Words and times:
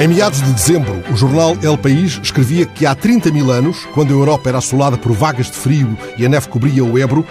Em 0.00 0.06
meados 0.06 0.40
de 0.40 0.52
dezembro, 0.52 1.02
o 1.12 1.16
jornal 1.16 1.56
El 1.60 1.76
País 1.76 2.20
escrevia 2.22 2.64
que 2.64 2.86
há 2.86 2.94
30 2.94 3.32
mil 3.32 3.50
anos, 3.50 3.84
quando 3.94 4.10
a 4.10 4.16
Europa 4.16 4.48
era 4.48 4.58
assolada 4.58 4.96
por 4.96 5.10
vagas 5.10 5.46
de 5.46 5.56
frio 5.56 5.98
e 6.16 6.24
a 6.24 6.28
neve 6.28 6.46
cobria 6.46 6.84
o 6.84 6.96
Ebro, 6.96 7.26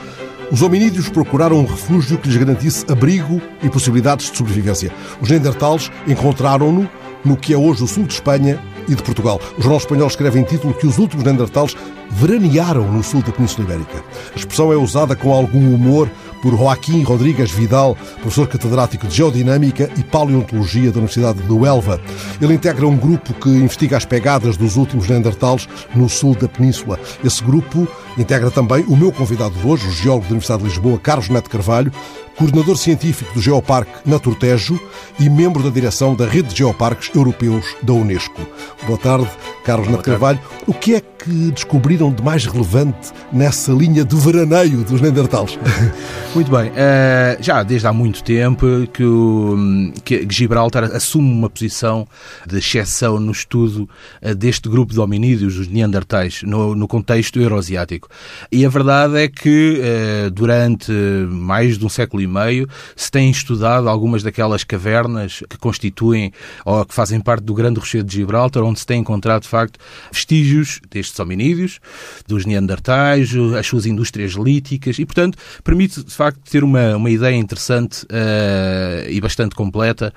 os 0.52 0.62
hominídeos 0.62 1.08
procuraram 1.08 1.60
um 1.62 1.66
refúgio 1.66 2.18
que 2.18 2.28
lhes 2.28 2.36
garantisse 2.36 2.86
abrigo 2.92 3.42
e 3.64 3.70
possibilidades 3.70 4.30
de 4.30 4.38
sobrevivência. 4.38 4.92
Os 5.22 5.30
Neandertals 5.30 5.90
encontraram-no 6.06 6.90
no 7.24 7.38
que 7.38 7.54
é 7.54 7.58
hoje 7.58 7.86
o 7.86 7.88
sul 7.88 8.04
de 8.04 8.16
Espanha 8.16 8.60
e 8.86 8.96
de 8.96 9.02
Portugal. 9.02 9.40
O 9.58 9.62
jornal 9.62 9.78
espanhol 9.78 10.08
escreve 10.08 10.38
em 10.38 10.44
título 10.44 10.74
que 10.74 10.88
os 10.88 10.98
últimos 10.98 11.24
Neandertals 11.24 11.74
veranearam 12.10 12.92
no 12.92 13.02
sul 13.02 13.22
da 13.22 13.32
Península 13.32 13.66
Ibérica. 13.66 14.04
A 14.34 14.38
expressão 14.38 14.74
é 14.74 14.76
usada 14.76 15.16
com 15.16 15.32
algum 15.32 15.74
humor 15.74 16.10
por 16.42 16.58
Joaquim 16.58 17.04
Rodrigues 17.04 17.52
Vidal, 17.52 17.98
professor 18.22 18.48
catedrático 18.48 19.08
de 19.08 19.16
Geodinâmica 19.16 19.90
e 19.98 20.04
Paleontologia 20.04 20.92
da 20.92 21.00
Universidade 21.00 21.42
de 21.42 21.52
Huelva. 21.52 22.00
Ele 22.42 22.54
integra 22.54 22.88
um 22.88 22.98
grupo 22.98 23.34
que 23.34 23.50
investiga 23.50 23.98
as 23.98 24.06
pegadas 24.06 24.58
dos 24.58 24.76
últimos 24.76 25.08
Neandertals 25.08 25.68
no 25.96 26.08
sul 26.08 26.36
da 26.36 26.48
Península. 26.48 27.00
Esse 27.24 27.44
grupo 27.44 27.88
integra 28.18 28.52
também 28.52 28.84
o 28.88 28.96
meu 28.96 29.12
convidado 29.12 29.56
de 29.56 29.68
hoje, 29.68 29.88
o 29.88 29.92
geólogo 29.92 30.26
da 30.26 30.32
Universidade 30.32 30.64
de 30.64 30.70
Lisboa, 30.70 31.00
Carlos 31.00 31.30
Neto 31.30 31.50
Carvalho, 31.50 31.92
coordenador 32.38 32.78
científico 32.78 33.34
do 33.34 33.42
Geoparque 33.42 33.92
Naturtejo 34.06 34.80
e 35.20 35.30
membro 35.30 35.64
da 35.64 35.70
direção 35.70 36.16
da 36.16 36.26
Rede 36.26 36.50
de 36.50 36.58
Geoparques 36.58 37.14
Europeus 37.14 37.76
da 37.82 37.94
Unesco. 37.94 38.48
Boa 38.86 39.00
tarde, 39.00 39.28
Carlos 39.66 39.88
Neto 39.88 40.04
Carvalho. 40.04 40.40
O 40.68 40.74
que 40.74 40.96
é 40.96 41.02
que 41.02 41.52
descobriram 41.52 42.12
de 42.12 42.24
mais 42.24 42.46
relevante 42.46 43.12
nessa 43.34 43.72
linha 43.72 44.06
de 44.06 44.16
veraneio 44.16 44.84
dos 44.84 45.02
Neandertals? 45.02 45.58
Muito 46.36 46.52
bem. 46.52 46.70
Uh, 46.70 47.42
já 47.42 47.64
desde 47.64 47.88
há 47.88 47.94
muito 47.94 48.24
tempo 48.24 48.66
que, 48.94 49.04
o, 49.04 49.92
que 50.06 50.28
Gibraltar 50.30 50.84
assume 50.84 51.32
uma 51.32 51.50
posição 51.50 52.08
de 52.46 52.60
exceção 52.60 53.20
no 53.20 53.32
estudo 53.32 53.90
uh, 54.22 54.36
deste 54.36 54.70
grupo 54.70 54.94
de 54.94 55.00
hominídeos, 55.00 55.58
os 55.58 55.68
Neandertais, 55.68 56.44
no, 56.44 56.76
no 56.76 56.88
contexto 56.88 57.40
euroasiático. 57.40 58.08
E 58.52 58.66
a 58.66 58.70
verdade 58.70 59.18
é 59.18 59.28
que 59.28 59.82
uh, 59.82 60.30
durante 60.30 60.92
mais 61.28 61.78
de 61.78 61.86
um 61.86 61.90
século 61.90 62.22
e 62.28 62.32
meio 62.32 62.70
se 62.96 63.10
tem 63.10 63.32
estudado 63.32 63.90
algumas 63.90 64.22
daquelas 64.22 64.64
cavernas 64.64 65.42
que 65.50 65.58
constituem 65.58 66.32
ou 66.66 66.86
que 66.86 66.94
fazem 66.94 67.20
parte 67.20 67.44
do 67.44 67.54
grande 67.54 67.80
rochedo 67.80 68.08
de 68.08 68.16
Gibraltar, 68.16 68.64
onde 68.64 68.80
se 68.80 68.86
tem 68.86 69.00
encontrado, 69.00 69.44
de 69.44 69.48
facto, 69.48 69.80
vestígios 70.12 70.80
destes 70.90 71.20
hominídeos, 71.20 71.80
dos 72.28 72.46
Neandertais, 72.46 73.32
as 73.58 73.66
suas 73.66 73.86
indústrias 73.86 74.34
líticas 74.34 75.00
e, 75.00 75.06
portanto, 75.06 75.38
permite, 75.64 76.04
de 76.04 76.14
facto, 76.14 76.40
ter 76.50 76.64
uma, 76.64 76.96
uma 76.96 77.10
ideia 77.10 77.36
interessante 77.36 78.04
uh, 78.04 79.10
e 79.10 79.20
bastante 79.22 79.56
completa 79.56 80.14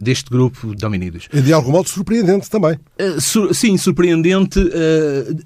deste 0.00 0.30
grupo 0.30 0.74
de 0.74 0.84
hominídeos. 0.84 1.28
E 1.32 1.40
de 1.40 1.52
algum 1.52 1.70
modo 1.70 1.88
surpreendente 1.88 2.50
também. 2.50 2.78
Uh, 3.00 3.20
sur 3.20 3.54
sim, 3.54 3.76
surpreendente, 3.76 4.58
uh, 4.58 4.70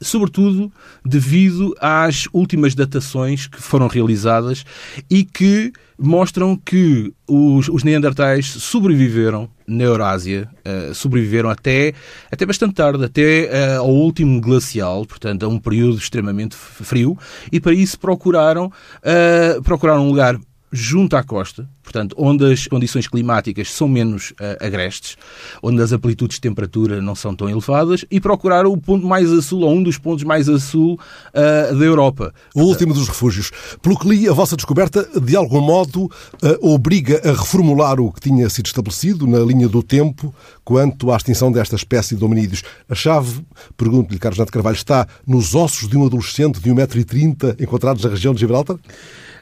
sobretudo 0.00 0.72
devido 1.04 1.74
às 1.80 2.26
últimas 2.32 2.74
datações 2.74 3.46
que 3.46 3.60
foram 3.60 3.86
realizadas 3.86 4.64
e 5.10 5.24
que 5.24 5.72
mostram 5.98 6.56
que 6.56 7.12
os, 7.26 7.68
os 7.68 7.82
Neandertais 7.82 8.46
sobreviveram 8.46 9.48
na 9.66 9.84
Eurásia, 9.84 10.48
uh, 10.64 10.94
sobreviveram 10.94 11.50
até, 11.50 11.92
até 12.30 12.46
bastante 12.46 12.74
tarde, 12.74 13.04
até 13.04 13.50
uh, 13.76 13.80
ao 13.80 13.90
último 13.90 14.40
glacial, 14.40 15.04
portanto, 15.04 15.44
a 15.44 15.48
um 15.48 15.58
período 15.58 15.98
extremamente 15.98 16.56
frio, 16.56 17.18
e 17.52 17.60
para 17.60 17.74
isso 17.74 17.98
procuraram, 17.98 18.66
uh, 18.66 19.62
procuraram 19.62 20.04
um 20.04 20.08
lugar 20.08 20.38
junto 20.72 21.16
à 21.16 21.22
costa, 21.22 21.68
portanto, 21.82 22.14
onde 22.18 22.52
as 22.52 22.66
condições 22.66 23.06
climáticas 23.06 23.72
são 23.72 23.88
menos 23.88 24.30
uh, 24.32 24.64
agrestes, 24.64 25.16
onde 25.62 25.82
as 25.82 25.92
amplitudes 25.92 26.36
de 26.36 26.40
temperatura 26.40 27.00
não 27.00 27.14
são 27.14 27.34
tão 27.34 27.48
elevadas, 27.48 28.04
e 28.10 28.20
procurar 28.20 28.66
o 28.66 28.76
ponto 28.76 29.06
mais 29.06 29.32
a 29.32 29.40
sul, 29.40 29.62
ou 29.62 29.74
um 29.74 29.82
dos 29.82 29.98
pontos 29.98 30.24
mais 30.24 30.48
a 30.48 30.58
sul 30.58 30.94
uh, 30.94 31.76
da 31.76 31.84
Europa. 31.84 32.32
O 32.54 32.62
último 32.62 32.92
dos 32.92 33.08
refúgios. 33.08 33.50
Pelo 33.80 33.98
que 33.98 34.08
li, 34.08 34.28
a 34.28 34.32
vossa 34.32 34.56
descoberta, 34.56 35.08
de 35.20 35.36
algum 35.36 35.60
modo, 35.60 36.04
uh, 36.04 36.72
obriga 36.72 37.20
a 37.24 37.32
reformular 37.32 38.00
o 38.00 38.12
que 38.12 38.20
tinha 38.20 38.48
sido 38.50 38.66
estabelecido 38.66 39.26
na 39.26 39.38
linha 39.40 39.68
do 39.68 39.82
tempo 39.82 40.34
quanto 40.64 41.10
à 41.10 41.16
extinção 41.16 41.50
desta 41.50 41.76
espécie 41.76 42.14
de 42.14 42.24
hominídeos. 42.24 42.62
A 42.88 42.94
chave, 42.94 43.44
pergunto-lhe, 43.76 44.18
Carlos 44.18 44.38
Neto 44.38 44.52
Carvalho, 44.52 44.76
está 44.76 45.06
nos 45.26 45.54
ossos 45.54 45.88
de 45.88 45.96
um 45.96 46.04
adolescente 46.04 46.60
de 46.60 46.70
1,30m 46.70 47.60
encontrados 47.60 48.04
na 48.04 48.10
região 48.10 48.34
de 48.34 48.40
Gibraltar? 48.40 48.76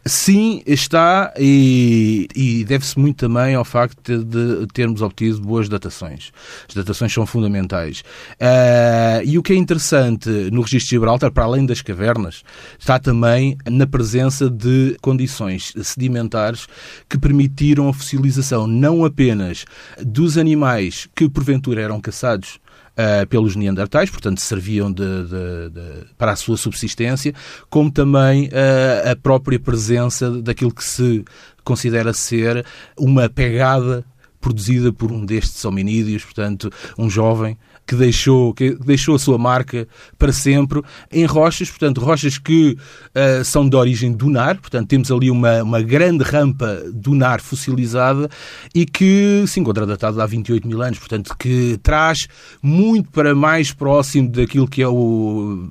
Sim, 0.07 0.63
está 0.65 1.35
e, 1.37 2.29
e 2.35 2.65
deve-se 2.65 2.97
muito 2.97 3.17
também 3.17 3.57
ao 3.57 3.65
facto 3.65 4.25
de, 4.25 4.65
termos 4.73 5.03
obtido 5.03 5.41
boas 5.41 5.69
datações. 5.69 6.31
As 6.69 6.77
datações 6.77 7.13
são 7.13 7.27
fundamentais. 7.27 8.05
Uh, 8.41 9.25
e 9.25 9.37
o 9.37 9.43
que 9.43 9.53
é 9.53 9.57
interessante 9.57 10.29
no 10.53 10.63
registro 10.63 10.91
de 10.91 10.91
Gibraltar, 10.91 11.33
para 11.33 11.43
além 11.43 11.67
das 11.67 11.83
cavernas, 11.83 12.45
está 12.79 13.01
também 13.01 13.59
na 13.69 13.85
presença 13.85 14.49
de 14.49 14.97
condições 15.03 15.73
sedimentares 15.83 16.69
que 17.09 17.19
permitiram 17.19 17.89
a 17.89 17.93
fossilização 17.93 18.69
não 18.69 19.05
apenas 19.05 19.65
dos 20.01 20.39
animais 20.39 21.09
que 21.17 21.29
porventura 21.29 21.83
eram 21.83 22.01
caçados 22.01 22.61
uh, 22.97 23.27
pelos 23.27 23.55
Neandertais, 23.57 24.11
portanto 24.11 24.41
serviam 24.41 24.91
de, 24.91 25.05
de, 25.25 25.71
de, 25.71 26.05
para 26.17 26.33
a 26.33 26.37
sua 26.37 26.57
subsistência, 26.57 27.35
como 27.69 27.91
também 27.91 28.47
uh, 28.47 29.13
a 29.13 29.17
própria 29.17 29.59
presença 29.59 30.31
daquilo 30.43 30.73
que 30.73 30.85
se 30.85 31.25
considera 31.63 32.13
ser 32.13 32.65
uma 32.97 33.29
pegada 33.29 34.05
produzida 34.47 34.93
por 34.93 35.11
um 35.11 35.27
destes 35.27 35.65
hominídeos, 35.65 36.23
portanto, 36.23 36.71
um 36.97 37.11
jovem 37.11 37.59
que 37.85 37.97
deixou, 37.97 38.55
que 38.55 38.75
deixou 38.75 39.15
a 39.15 39.19
sua 39.19 39.39
marca 39.39 39.87
para 40.17 40.33
sempre 40.33 40.83
em 41.13 41.25
rochas, 41.25 41.69
portanto, 41.69 42.01
rochas 42.01 42.39
que 42.39 42.77
uh, 42.77 43.45
são 43.45 43.69
de 43.69 43.77
origem 43.77 44.13
dunar, 44.13 44.57
portanto, 44.59 44.89
temos 44.89 45.11
ali 45.11 45.31
uma, 45.31 45.63
uma 45.63 45.83
grande 45.83 46.25
rampa 46.25 46.83
dunar 46.93 47.41
fossilizada 47.41 48.29
e 48.75 48.85
que 48.85 49.45
se 49.47 49.61
encontra 49.61 49.87
datada 49.87 50.23
há 50.23 50.27
28 50.27 50.67
mil 50.67 50.83
anos, 50.83 50.99
portanto, 50.99 51.35
que 51.39 51.79
traz 51.83 52.29
muito 52.63 53.11
para 53.11 53.35
mais 53.35 53.73
próximo 53.73 54.29
daquilo 54.29 54.67
que 54.69 54.83
é 54.83 54.89
o, 54.89 55.69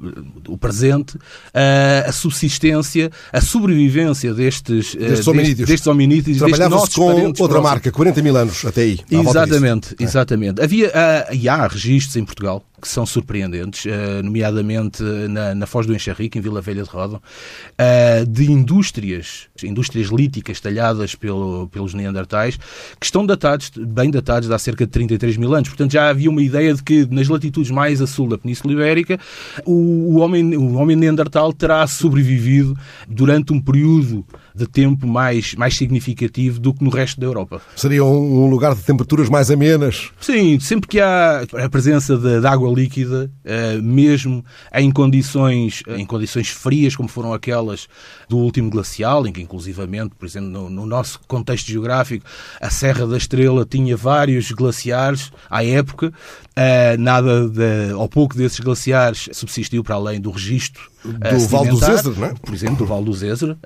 o 0.47 0.58
presente, 0.58 1.16
uh, 1.16 2.08
a 2.08 2.12
subsistência, 2.12 3.09
a 3.31 3.41
sobrevivência 3.41 4.34
destes, 4.34 4.94
uh, 4.94 5.00
destes 5.00 5.28
hominídeos. 5.28 5.69
Destes 5.69 5.88
hominídeos 5.88 6.38
Trabalhava-se 6.38 6.96
com 6.96 7.03
outra 7.03 7.34
próximos. 7.34 7.62
marca, 7.62 7.91
40 7.91 8.22
mil 8.22 8.38
anos 8.38 8.65
até 8.66 8.81
aí. 8.81 9.00
Exatamente, 9.09 9.96
exatamente. 10.00 10.62
Havia, 10.62 10.92
e 11.31 11.48
há 11.48 11.68
registros 11.68 12.16
em 12.16 12.26
Portugal 12.26 12.64
que 12.86 12.88
são 12.88 13.06
surpreendentes, 13.06 13.86
uh, 13.86 14.24
nomeadamente 14.24 15.02
na, 15.02 15.56
na 15.56 15.66
Foz 15.66 15.88
do 15.88 15.96
Enxarrique, 15.96 16.38
em 16.38 16.42
Vila 16.42 16.62
Velha 16.62 16.84
de 16.84 16.90
Rodão, 16.90 17.20
uh, 17.20 18.26
de 18.28 18.52
indústrias, 18.52 19.48
indústrias 19.64 20.09
líticas 20.09 20.59
talhadas 20.59 21.16
pelo, 21.16 21.68
pelos 21.70 21.96
neandertais, 21.96 22.58
que 23.00 23.06
estão 23.06 23.26
datados, 23.26 23.72
bem 23.76 24.12
datados, 24.12 24.48
de 24.48 24.53
há 24.53 24.59
cerca 24.59 24.86
de 24.86 24.92
33 24.92 25.36
mil 25.38 25.53
anos. 25.56 25.70
Portanto, 25.70 25.92
já 25.92 26.09
havia 26.09 26.30
uma 26.30 26.42
ideia 26.42 26.74
de 26.74 26.84
que 26.84 27.08
nas 27.09 27.28
latitudes 27.28 27.72
mais 27.72 28.02
a 28.02 28.08
sul 28.08 28.30
da 28.30 28.38
Península 28.38 28.74
Ibérica, 28.74 29.20
o, 29.66 29.72
o, 29.72 30.16
homem, 30.18 30.56
o 30.56 30.76
homem 30.76 30.96
neandertal 30.96 31.52
terá 31.52 31.86
sobrevivido 31.88 32.78
durante 33.08 33.52
um 33.52 33.59
período 33.59 34.24
de 34.56 34.66
tempo 34.66 35.06
mais, 35.06 35.54
mais 35.56 35.76
significativo 35.76 36.60
do 36.60 36.74
que 36.74 36.84
no 36.84 36.90
resto 36.90 37.20
da 37.20 37.26
Europa. 37.26 37.62
Seria 37.76 38.04
um 38.06 38.48
lugar 38.48 38.74
de 38.74 38.82
temperaturas 38.82 39.28
mais 39.28 39.52
amenas? 39.52 40.12
Sim, 40.22 40.60
sempre 40.60 40.88
que 40.88 41.00
há 41.02 41.42
a 41.54 41.70
presença 41.70 42.18
de, 42.18 42.40
de 42.40 42.48
água 42.48 42.72
líquida, 42.72 43.30
uh, 43.44 43.84
mesmo 43.84 44.44
em 44.74 44.90
condições, 44.92 45.84
em 45.88 46.06
condições 46.06 46.48
frias, 46.48 46.96
como 46.96 47.10
foram 47.10 47.34
aquelas 47.34 47.88
do 48.30 48.38
último 48.38 48.70
glacial, 48.70 49.28
em 49.28 49.34
que 49.34 49.42
inclusivamente, 49.42 50.16
por 50.18 50.26
exemplo, 50.26 50.50
no, 50.50 50.70
no 50.70 50.86
nosso 50.86 51.20
contexto 51.28 51.68
geográfico, 51.68 52.26
a 52.62 52.70
Serra 52.70 53.06
da 53.06 53.18
Estrela 53.18 53.66
tinha 53.66 53.97
vários 53.97 54.52
glaciares 54.52 55.32
à 55.50 55.66
época, 55.66 56.08
uh, 56.08 56.97
nada 56.97 57.50
de, 57.50 57.94
ou 57.94 58.08
pouco 58.08 58.38
desses 58.38 58.59
glaciares 58.59 59.28
subsistiu 59.34 59.84
para 59.84 59.96
além 59.96 60.22
do 60.22 60.32
registro 60.32 60.95
do 61.05 61.47
Val 61.47 61.66
do 61.66 61.78
Zézer, 61.78 62.19
não 62.19 62.28
é? 62.28 62.34
Por 62.34 62.53
exemplo, 62.53 62.78
do 62.78 62.85
Val 62.85 63.03
do 63.03 63.13
Zézer, 63.13 63.57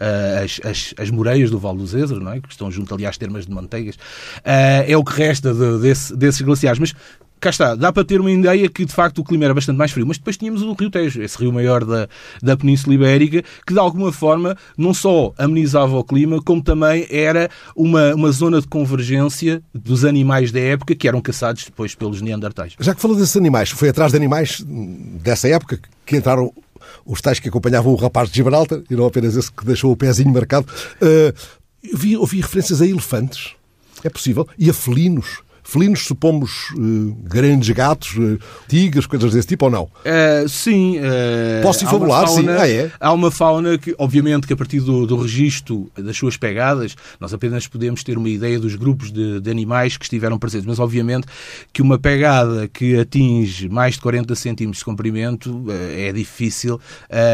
as, 0.44 0.60
as, 0.66 0.94
as 0.98 1.10
moreias 1.10 1.50
do 1.50 1.60
Val 1.60 1.76
do 1.76 1.86
Zézer, 1.86 2.20
não 2.20 2.32
é? 2.32 2.40
que 2.40 2.50
estão 2.50 2.70
junto 2.72 2.94
ali 2.94 3.06
às 3.06 3.18
termas 3.18 3.46
de 3.46 3.54
manteigas, 3.54 3.96
é 4.44 4.98
o 4.98 5.04
que 5.04 5.14
resta 5.14 5.54
de, 5.54 5.80
desse, 5.80 6.16
desses 6.16 6.42
glaciares. 6.42 6.80
Mas 6.80 6.94
cá 7.40 7.50
está, 7.50 7.76
dá 7.76 7.92
para 7.92 8.04
ter 8.04 8.20
uma 8.20 8.32
ideia 8.32 8.68
que 8.70 8.86
de 8.86 8.94
facto 8.94 9.20
o 9.20 9.24
clima 9.24 9.46
era 9.46 9.54
bastante 9.54 9.78
mais 9.78 9.92
frio, 9.92 10.06
mas 10.06 10.18
depois 10.18 10.38
tínhamos 10.38 10.62
o 10.62 10.74
Rio 10.74 10.90
Tejo, 10.90 11.22
esse 11.22 11.38
rio 11.38 11.52
maior 11.54 11.86
da, 11.86 12.08
da 12.42 12.58
Península 12.58 12.96
Ibérica, 12.96 13.44
que 13.66 13.74
de 13.74 13.80
alguma 13.80 14.12
forma 14.12 14.58
não 14.78 14.94
só 14.94 15.34
amenizava 15.38 15.98
o 15.98 16.04
clima, 16.04 16.42
como 16.42 16.62
também 16.62 17.08
era 17.10 17.50
uma, 17.76 18.14
uma 18.14 18.32
zona 18.32 18.60
de 18.60 18.68
convergência 18.68 19.62
dos 19.74 20.04
animais 20.04 20.52
da 20.52 20.60
época 20.60 20.96
que 20.96 21.08
eram 21.08 21.22
caçados 21.22 21.66
depois 21.66 21.96
pelos 21.96 22.22
Neandertais. 22.22 22.74
Já 22.80 22.94
que 22.94 23.02
falou 23.02 23.16
desses 23.16 23.38
animais, 23.38 23.70
foi 23.70 23.90
atrás 23.90 24.12
de 24.12 24.18
animais 24.18 24.64
dessa 24.66 25.48
época 25.48 25.80
que 26.06 26.18
entraram 26.18 26.52
os 27.10 27.22
tais 27.22 27.40
que 27.40 27.50
acompanhavam 27.50 27.92
o 27.92 27.96
rapaz 27.96 28.30
de 28.30 28.36
Gibraltar, 28.36 28.82
e 28.88 28.96
não 28.96 29.08
apenas 29.08 29.36
esse 29.36 29.52
que 29.52 29.66
deixou 29.66 29.92
o 29.92 29.98
pezinho 29.98 30.32
marcado. 30.32 30.68
Uh, 31.02 31.34
vi, 31.98 32.16
ouvi 32.16 32.40
referências 32.40 32.82
a 32.82 32.86
elefantes, 32.86 33.56
é 34.04 34.10
possível, 34.10 34.48
e 34.58 34.70
a 34.70 34.74
felinos 34.74 35.42
Felinos, 35.70 36.06
supomos 36.06 36.72
uh, 36.72 37.16
grandes 37.24 37.70
gatos, 37.70 38.16
uh, 38.16 38.40
tigres, 38.68 39.06
coisas 39.06 39.34
desse 39.34 39.48
tipo 39.48 39.66
ou 39.66 39.72
não? 39.72 39.84
Uh, 39.84 40.50
sim. 40.50 40.98
Posso 41.62 41.86
fabular, 41.86 42.28
sim. 42.28 42.48
Ah, 42.50 42.68
é? 42.68 42.92
Há 43.00 43.14
uma 43.14 43.30
fauna 43.30 43.78
que, 43.78 43.94
obviamente, 43.98 44.48
que 44.48 44.54
a 44.54 44.58
partir 44.58 44.80
do, 44.80 45.06
do 45.06 45.16
registro 45.16 45.92
das 45.96 46.18
suas 46.18 46.38
pegadas, 46.38 46.96
nós 47.20 47.34
apenas 47.34 47.68
podemos 47.68 48.04
ter 48.04 48.18
uma 48.18 48.30
ideia 48.30 48.60
dos 48.60 48.76
grupos 48.76 49.12
de, 49.12 49.40
de, 49.40 49.52
animais 49.52 49.96
que 49.96 50.06
estiveram 50.06 50.40
presentes. 50.40 50.66
Mas, 50.66 50.80
obviamente, 50.80 51.28
que 51.72 51.82
uma 51.82 52.00
pegada 52.00 52.68
que 52.68 52.98
atinge 52.98 53.70
mais 53.70 53.94
de 53.94 54.02
40 54.02 54.34
centímetros 54.36 54.80
de 54.80 54.86
comprimento 54.86 55.66
é 55.96 56.12
difícil, 56.12 56.80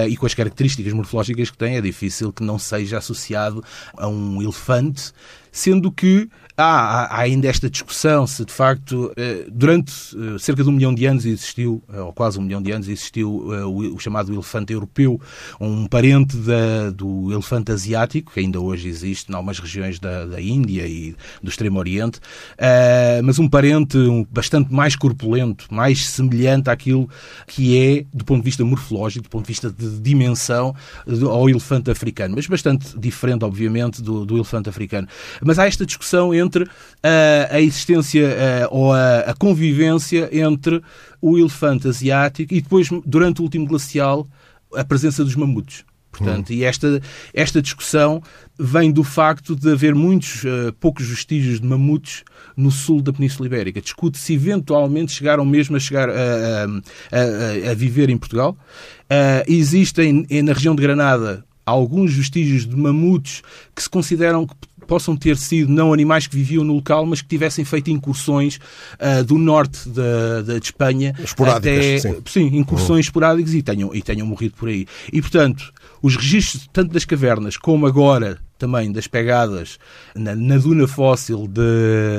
e 0.10 0.18
com 0.18 0.26
as 0.26 0.34
características 0.34 0.92
morfológicas 0.92 1.50
que 1.50 1.58
tem, 1.58 1.78
é 1.78 1.82
difícil 1.82 2.34
que 2.34 2.44
não 2.44 2.60
seja 2.60 2.98
associado 2.98 3.64
a 3.98 4.08
um 4.08 4.42
elefante, 4.42 5.14
sendo 5.56 5.90
que 5.90 6.30
há, 6.58 7.22
ainda 7.22 7.48
esta 7.48 7.70
discussão 7.70 8.28
se 8.28 8.44
de 8.44 8.52
facto 8.52 9.12
eh, 9.16 9.46
durante 9.50 9.94
eh, 10.16 10.38
cerca 10.38 10.62
de 10.62 10.70
um 10.70 10.74
milhão 10.74 10.94
de 10.94 11.06
anos 11.06 11.26
existiu, 11.26 11.82
eh, 11.94 12.00
ou 12.02 12.12
quase 12.12 12.38
um 12.38 12.42
milhão 12.42 12.62
de 12.62 12.72
anos, 12.72 12.90
existiu 12.90 13.34
o 13.34 13.98
chamado 14.00 14.34
elefante 14.34 14.74
europeu, 14.74 15.20
um 15.60 15.88
parente 15.88 16.36
da, 16.38 16.90
do 16.92 17.32
elefante 17.32 17.72
asiático, 17.72 18.34
que 18.34 18.42
ainda 18.42 18.60
hoje 18.60 18.90
existe 18.90 19.32
em 19.32 19.36
algumas 19.36 19.60
regiões 19.60 19.98
da, 19.98 20.26
da 20.26 20.42
Índia 20.42 20.86
e 20.88 21.16
do 21.42 21.50
Extremo 21.50 21.80
Oriente, 21.80 22.20
mas 23.24 23.40
um 23.40 23.48
parente 23.48 23.98
bastante 24.30 24.74
mais 24.74 24.96
corpulento, 24.96 25.68
mais 25.72 26.06
semelhante 26.08 26.70
àquilo 26.70 27.10
que 27.48 27.78
é, 27.78 28.06
do 28.14 28.26
ponto 28.26 28.40
de 28.40 28.46
vista 28.46 28.64
morfológico, 28.66 29.24
do 29.24 29.30
ponto 29.30 29.46
de 29.46 29.52
vista 29.52 29.72
de 29.72 30.00
dimensão, 30.00 30.76
ao 31.30 31.50
elefante 31.50 31.90
africano, 31.90 32.36
mas 32.36 32.48
bastante 32.48 32.98
diferente, 33.00 33.46
obviamente, 33.46 34.02
do, 34.02 34.26
do 34.26 34.36
elefante 34.36 34.70
africano. 34.70 35.08
Mas 35.46 35.60
há 35.60 35.68
esta 35.68 35.86
discussão 35.86 36.34
entre 36.34 36.56
entre 36.56 36.70
a, 37.52 37.62
existência 37.62 38.28
ou 38.72 38.94
a, 38.94 39.20
a, 39.20 39.34
convivência 39.34 40.30
entre 40.32 40.82
o 41.22 41.38
elefante 41.38 41.88
asiático 41.88 42.54
e 42.54 42.62
depois, 42.62 42.90
durante 43.06 43.42
o 43.42 43.44
último 43.44 43.66
glacial, 43.66 44.28
a 44.74 44.84
presença 44.84 45.24
dos 45.24 45.36
mamutos. 45.36 45.84
Portanto, 46.12 46.54
e 46.54 46.64
esta, 46.64 47.02
esta 47.34 47.62
discussão 47.62 48.24
vem 48.58 48.90
do 48.90 49.04
facto 49.04 49.54
de 49.54 49.70
haver 49.70 49.94
muitos, 49.94 50.46
uh, 50.46 50.72
poucos 50.80 51.06
vestígios 51.06 51.60
de 51.60 51.68
mamutos 51.68 52.24
no 52.56 52.72
sul 52.72 53.02
da 53.02 53.12
Península 53.12 53.48
Ibérica. 53.48 53.82
Discute-se 53.82 54.34
eventualmente 54.34 55.12
chegaram 55.12 55.44
mesmo 55.44 55.76
a 55.76 55.80
chegar 55.80 56.10
a, 56.10 56.64
a, 57.70 57.74
viver 57.74 58.10
em 58.10 58.18
Portugal. 58.18 58.58
Uh, 59.12 59.44
existem 59.46 60.26
na 60.42 60.54
região 60.54 60.74
de 60.74 60.82
Granada 60.82 61.44
alguns 61.66 62.14
vestígios 62.14 62.66
de 62.66 62.78
mamutos 62.78 63.42
que 63.76 63.82
se 63.82 63.90
consideram 63.90 64.46
que 64.46 64.56
possam 64.86 65.16
ter 65.16 65.38
sido 65.38 65.72
não 65.72 65.94
animais 65.94 66.28
que 66.28 66.36
viviam 66.36 66.64
no 66.64 66.74
local, 66.74 67.06
mas 67.06 67.22
que 67.22 67.28
tivessem 67.28 67.66
feito 67.66 67.90
incursões 67.90 68.60
uh, 69.00 69.24
do 69.24 69.38
norte 69.38 69.90
da, 69.90 70.42
de 70.42 70.66
Espanha 70.66 71.14
até 71.56 72.00
sim. 72.00 72.16
sim 72.26 72.46
incursões 72.58 72.90
uhum. 72.90 73.00
esporádicas 73.00 73.54
e 73.54 73.62
tenham, 73.62 73.96
e 73.96 74.02
tenham 74.02 74.28
morrido 74.28 74.56
por 74.56 74.70
aí. 74.70 74.86
E, 75.12 75.22
portanto, 75.22 75.74
os 76.02 76.16
registros 76.16 76.70
tanto 76.72 76.94
das 76.94 77.06
cavernas 77.06 77.58
como 77.58 77.86
agora 77.86 78.40
também 78.58 78.92
das 78.92 79.08
pegadas 79.08 79.78
na, 80.16 80.36
na 80.36 80.58
duna 80.58 80.88
fóssil 80.88 81.48
de, 81.48 81.62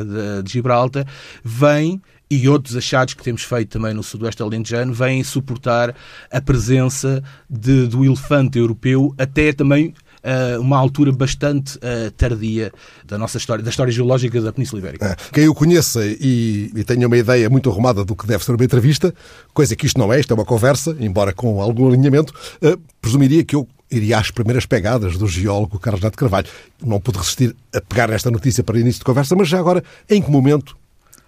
de, 0.04 0.42
de 0.42 0.52
Gibraltar 0.52 1.06
vêm 1.44 2.00
e 2.28 2.48
outros 2.48 2.76
achados 2.76 3.14
que 3.14 3.22
temos 3.22 3.42
feito 3.42 3.70
também 3.70 3.94
no 3.94 4.02
sudoeste 4.02 4.42
alentejano 4.42 4.92
vêm 4.92 5.22
suportar 5.22 5.94
a 6.30 6.40
presença 6.40 7.22
de, 7.48 7.86
do 7.86 8.04
elefante 8.04 8.58
europeu 8.58 9.14
até 9.16 9.52
também 9.52 9.94
uh, 10.26 10.60
uma 10.60 10.76
altura 10.76 11.12
bastante 11.12 11.76
uh, 11.78 12.10
tardia 12.16 12.72
da 13.04 13.16
nossa 13.16 13.38
história, 13.38 13.62
da 13.62 13.70
história 13.70 13.92
geológica 13.92 14.40
da 14.40 14.52
Península 14.52 14.80
Ibérica. 14.80 15.06
É, 15.06 15.16
quem 15.32 15.48
o 15.48 15.54
conheça 15.54 16.04
e, 16.04 16.72
e, 16.74 16.84
tenha 16.84 17.06
uma 17.06 17.16
ideia 17.16 17.48
muito 17.48 17.70
arrumada 17.70 18.04
do 18.04 18.16
que 18.16 18.26
deve 18.26 18.44
ser 18.44 18.52
uma 18.52 18.64
entrevista, 18.64 19.14
coisa 19.54 19.76
que 19.76 19.86
isto 19.86 19.98
não 19.98 20.12
é, 20.12 20.18
isto 20.18 20.32
é 20.32 20.34
uma 20.34 20.44
conversa, 20.44 20.96
embora 20.98 21.32
com 21.32 21.62
algum 21.62 21.88
alinhamento, 21.88 22.34
uh, 22.62 22.78
presumiria 23.00 23.44
que 23.44 23.54
eu 23.54 23.66
iria 23.90 24.18
às 24.18 24.32
primeiras 24.32 24.66
pegadas 24.66 25.16
do 25.16 25.28
geólogo 25.28 25.78
Carlos 25.78 26.02
Neto 26.02 26.18
Carvalho. 26.18 26.48
Não 26.82 27.00
pude 27.00 27.18
resistir 27.18 27.54
a 27.72 27.80
pegar 27.80 28.08
nesta 28.08 28.30
notícia 28.30 28.64
para 28.64 28.78
início 28.80 28.98
de 28.98 29.04
conversa, 29.04 29.36
mas 29.36 29.48
já 29.48 29.60
agora, 29.60 29.82
em 30.10 30.20
que 30.20 30.28
momento, 30.28 30.76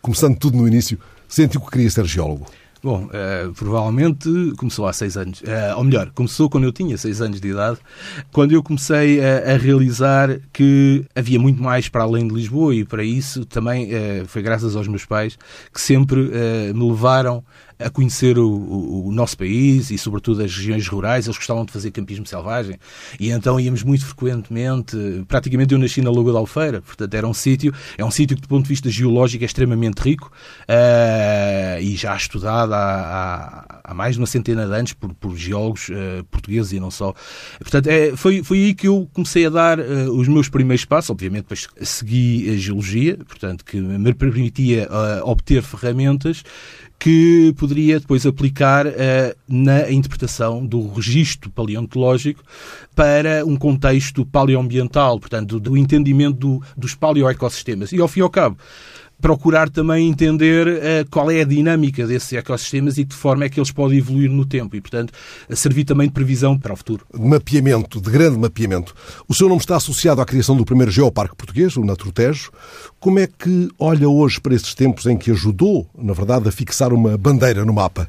começando 0.02 0.36
tudo 0.36 0.56
no 0.56 0.66
início, 0.66 0.98
sentiu 1.28 1.60
que 1.60 1.70
queria 1.70 1.90
ser 1.90 2.04
geólogo? 2.04 2.46
Bom, 2.82 3.06
uh, 3.06 3.52
provavelmente 3.54 4.28
começou 4.56 4.86
há 4.86 4.92
seis 4.92 5.16
anos. 5.16 5.40
Uh, 5.40 5.76
ou 5.76 5.84
melhor, 5.84 6.10
começou 6.14 6.48
quando 6.48 6.64
eu 6.64 6.72
tinha 6.72 6.96
seis 6.96 7.20
anos 7.20 7.40
de 7.40 7.48
idade, 7.48 7.78
quando 8.32 8.52
eu 8.52 8.62
comecei 8.62 9.20
a, 9.20 9.54
a 9.54 9.56
realizar 9.56 10.38
que 10.52 11.04
havia 11.14 11.40
muito 11.40 11.60
mais 11.62 11.88
para 11.88 12.04
além 12.04 12.28
de 12.28 12.34
Lisboa 12.34 12.74
e 12.74 12.84
para 12.84 13.02
isso 13.02 13.44
também 13.44 13.88
foi 14.26 14.42
graças 14.42 14.76
aos 14.76 14.86
meus 14.86 15.04
pais 15.04 15.38
que 15.72 15.80
sempre 15.80 16.30
me 16.74 16.88
levaram 16.88 17.42
a 17.78 17.88
conhecer 17.88 18.38
o, 18.38 19.06
o, 19.06 19.12
nosso 19.12 19.38
país 19.38 19.90
e, 19.90 19.98
sobretudo, 19.98 20.42
as 20.42 20.54
regiões 20.54 20.86
rurais. 20.88 21.26
Eles 21.26 21.36
gostavam 21.36 21.64
de 21.64 21.72
fazer 21.72 21.90
campismo 21.90 22.26
selvagem 22.26 22.76
e 23.20 23.30
então 23.30 23.58
íamos 23.60 23.82
muito 23.82 24.04
frequentemente. 24.04 24.96
Praticamente 25.28 25.72
eu 25.72 25.78
nasci 25.78 26.02
na 26.02 26.10
Lagoa 26.10 26.32
da 26.32 26.38
Alfeira, 26.38 26.82
portanto 26.82 27.14
era 27.14 27.26
um 27.26 27.34
sítio, 27.34 27.72
é 27.96 28.04
um 28.04 28.10
sítio 28.10 28.36
que, 28.36 28.42
do 28.42 28.48
ponto 28.48 28.64
de 28.64 28.68
vista 28.68 28.90
geológico, 28.90 29.44
é 29.44 29.46
extremamente 29.46 30.00
rico 30.00 30.30
uh, 30.64 31.80
e 31.80 31.94
já 31.96 32.16
estudado 32.16 32.72
há, 32.72 32.78
há, 32.78 33.80
há, 33.84 33.94
mais 33.94 34.14
de 34.14 34.20
uma 34.20 34.26
centena 34.26 34.66
de 34.66 34.74
anos 34.74 34.92
por, 34.92 35.14
por 35.14 35.36
geólogos 35.36 35.88
uh, 35.88 36.24
portugueses 36.30 36.72
e 36.72 36.80
não 36.80 36.90
só. 36.90 37.14
Portanto, 37.58 37.86
é, 37.86 38.16
foi, 38.16 38.42
foi 38.42 38.58
aí 38.58 38.74
que 38.74 38.88
eu 38.88 39.08
comecei 39.12 39.46
a 39.46 39.50
dar 39.50 39.78
uh, 39.78 40.12
os 40.16 40.26
meus 40.26 40.48
primeiros 40.48 40.84
passos. 40.84 41.10
Obviamente, 41.10 41.42
depois 41.42 41.68
segui 41.82 42.50
a 42.50 42.56
geologia, 42.56 43.16
portanto, 43.18 43.64
que 43.64 43.80
me 43.80 44.12
permitia 44.12 44.88
obter 45.22 45.62
ferramentas 45.62 46.42
que 46.98 47.54
poderia 47.56 48.00
depois 48.00 48.26
aplicar 48.26 48.86
uh, 48.86 48.90
na 49.46 49.90
interpretação 49.90 50.66
do 50.66 50.88
registro 50.88 51.48
paleontológico 51.50 52.42
para 52.98 53.46
um 53.46 53.54
contexto 53.54 54.26
paleoambiental, 54.26 55.20
portanto, 55.20 55.60
do, 55.60 55.76
entendimento 55.76 56.36
do, 56.36 56.62
dos 56.76 56.96
paleoecossistemas. 56.96 57.92
E, 57.92 58.00
ao 58.00 58.08
fim 58.08 58.18
e 58.18 58.22
ao 58.24 58.28
cabo, 58.28 58.58
procurar 59.20 59.70
também 59.70 60.08
entender 60.08 60.66
uh, 60.66 61.08
qual 61.08 61.30
é 61.30 61.42
a 61.42 61.44
dinâmica 61.44 62.04
desses 62.08 62.32
ecossistemas 62.32 62.98
e 62.98 63.04
de 63.04 63.10
que 63.10 63.14
forma 63.14 63.44
é 63.44 63.48
que 63.48 63.60
eles 63.60 63.70
podem 63.70 63.98
evoluir 63.98 64.28
no 64.28 64.44
tempo 64.44 64.74
e, 64.74 64.80
portanto, 64.80 65.12
servir 65.50 65.84
também 65.84 66.08
de 66.08 66.12
previsão 66.12 66.58
para 66.58 66.72
o 66.72 66.76
futuro. 66.76 67.06
Mapeamento, 67.16 68.00
de 68.00 68.10
grande 68.10 68.36
mapeamento. 68.36 68.92
O 69.28 69.34
seu 69.34 69.48
nome 69.48 69.60
está 69.60 69.76
associado 69.76 70.20
à 70.20 70.26
criação 70.26 70.56
do 70.56 70.64
primeiro 70.64 70.90
geoparque 70.90 71.36
português, 71.36 71.76
o 71.76 71.84
Naturtejo. 71.84 72.50
Como 72.98 73.20
é 73.20 73.28
que 73.28 73.68
olha 73.78 74.08
hoje 74.08 74.40
para 74.40 74.56
esses 74.56 74.74
tempos 74.74 75.06
em 75.06 75.16
que 75.16 75.30
ajudou, 75.30 75.88
na 75.96 76.12
verdade, 76.12 76.48
a 76.48 76.50
fixar 76.50 76.92
uma 76.92 77.16
bandeira 77.16 77.64
no 77.64 77.72
mapa? 77.72 78.08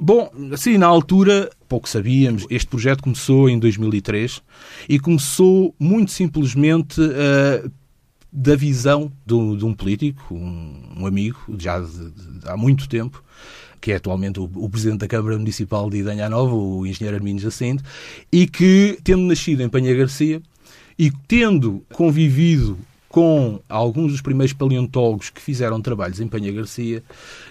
Bom, 0.00 0.30
assim, 0.52 0.78
na 0.78 0.86
altura, 0.86 1.50
pouco 1.68 1.88
sabíamos, 1.88 2.46
este 2.48 2.68
projeto 2.68 3.02
começou 3.02 3.48
em 3.48 3.58
2003 3.58 4.40
e 4.88 4.98
começou 4.98 5.74
muito 5.78 6.12
simplesmente 6.12 7.00
uh, 7.00 7.70
da 8.32 8.54
visão 8.54 9.10
de, 9.26 9.56
de 9.56 9.64
um 9.64 9.74
político, 9.74 10.34
um, 10.34 10.82
um 10.98 11.06
amigo, 11.06 11.38
já 11.58 11.80
de, 11.80 12.10
de, 12.10 12.48
há 12.48 12.56
muito 12.56 12.88
tempo, 12.88 13.22
que 13.80 13.90
é 13.90 13.96
atualmente 13.96 14.38
o, 14.38 14.48
o, 14.54 14.70
Presidente 14.70 15.00
da 15.00 15.08
Câmara 15.08 15.36
Municipal 15.36 15.90
de 15.90 15.98
Idanha 15.98 16.28
Nova, 16.28 16.54
o 16.54 16.86
Engenheiro 16.86 17.16
Armindo 17.16 17.40
Jacinto, 17.40 17.82
e 18.30 18.46
que, 18.46 18.98
tendo 19.02 19.22
nascido 19.22 19.62
em 19.62 19.68
Penha 19.68 19.94
Garcia 19.96 20.40
e 20.96 21.10
tendo 21.26 21.84
convivido 21.92 22.78
com 23.08 23.60
alguns 23.68 24.12
dos 24.12 24.20
primeiros 24.20 24.52
paleontólogos 24.52 25.30
que 25.30 25.40
fizeram 25.40 25.80
trabalhos 25.80 26.20
em 26.20 26.28
Penha 26.28 26.52
Garcia, 26.52 27.02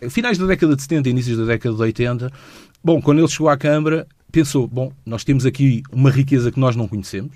finais 0.09 0.37
da 0.37 0.45
década 0.45 0.75
de 0.75 0.81
70, 0.81 1.09
inícios 1.09 1.37
da 1.37 1.45
década 1.45 1.75
de 1.75 1.81
80, 1.81 2.31
bom, 2.83 3.01
quando 3.01 3.19
ele 3.19 3.27
chegou 3.27 3.49
à 3.49 3.57
Câmara, 3.57 4.07
pensou, 4.31 4.67
bom, 4.67 4.91
nós 5.05 5.23
temos 5.23 5.45
aqui 5.45 5.81
uma 5.91 6.11
riqueza 6.11 6.51
que 6.51 6.59
nós 6.59 6.75
não 6.75 6.87
conhecemos, 6.87 7.31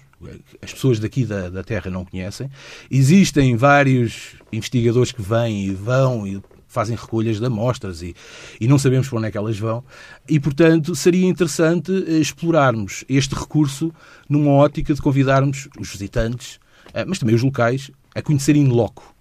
as 0.62 0.72
pessoas 0.74 1.00
daqui 1.00 1.26
da, 1.26 1.50
da 1.50 1.64
Terra 1.64 1.90
não 1.90 2.06
conhecem. 2.06 2.50
Existem 2.90 3.56
vários 3.56 4.36
investigadores 4.52 5.12
que 5.12 5.22
vêm 5.22 5.66
e 5.66 5.72
vão 5.72 6.28
e 6.28 6.42
fazem 6.68 6.96
recolhas 6.96 7.38
de 7.38 7.46
amostras 7.46 8.02
e, 8.02 8.16
e 8.60 8.68
não 8.68 8.80
sabemos 8.80 9.10
para 9.10 9.18
onde 9.18 9.28
é 9.28 9.32
que 9.32 9.38
elas 9.38 9.60
vão. 9.60 9.84
E, 10.28 10.40
portanto, 10.40 10.96
seria 10.96 11.28
interessante 11.28 11.92
eh, 12.08 12.20
explorarmos 12.20 13.04
este 13.10 13.36
recurso 13.36 13.94
numa 14.30 14.52
ótica 14.52 14.94
de 14.94 15.02
convidarmos 15.02 15.68
os 15.78 15.90
visitantes, 15.90 16.60
eh, 16.94 17.04
mas 17.04 17.20
também 17.20 17.36
os 17.36 17.44
locais, 17.44 17.92
a 18.14 18.22
conhecerem 18.22 18.68
loco. 18.68 19.12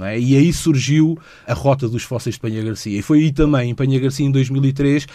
É? 0.00 0.18
E 0.18 0.36
aí 0.36 0.52
surgiu 0.52 1.18
a 1.44 1.52
rota 1.52 1.88
dos 1.88 2.04
fósseis 2.04 2.36
de 2.36 2.40
Penha 2.40 2.62
Garcia. 2.62 2.96
E 2.96 3.02
foi 3.02 3.18
aí 3.18 3.32
também, 3.32 3.70
em 3.70 3.74
Penha 3.74 3.98
Garcia, 3.98 4.24
em 4.24 4.30
2003, 4.30 5.06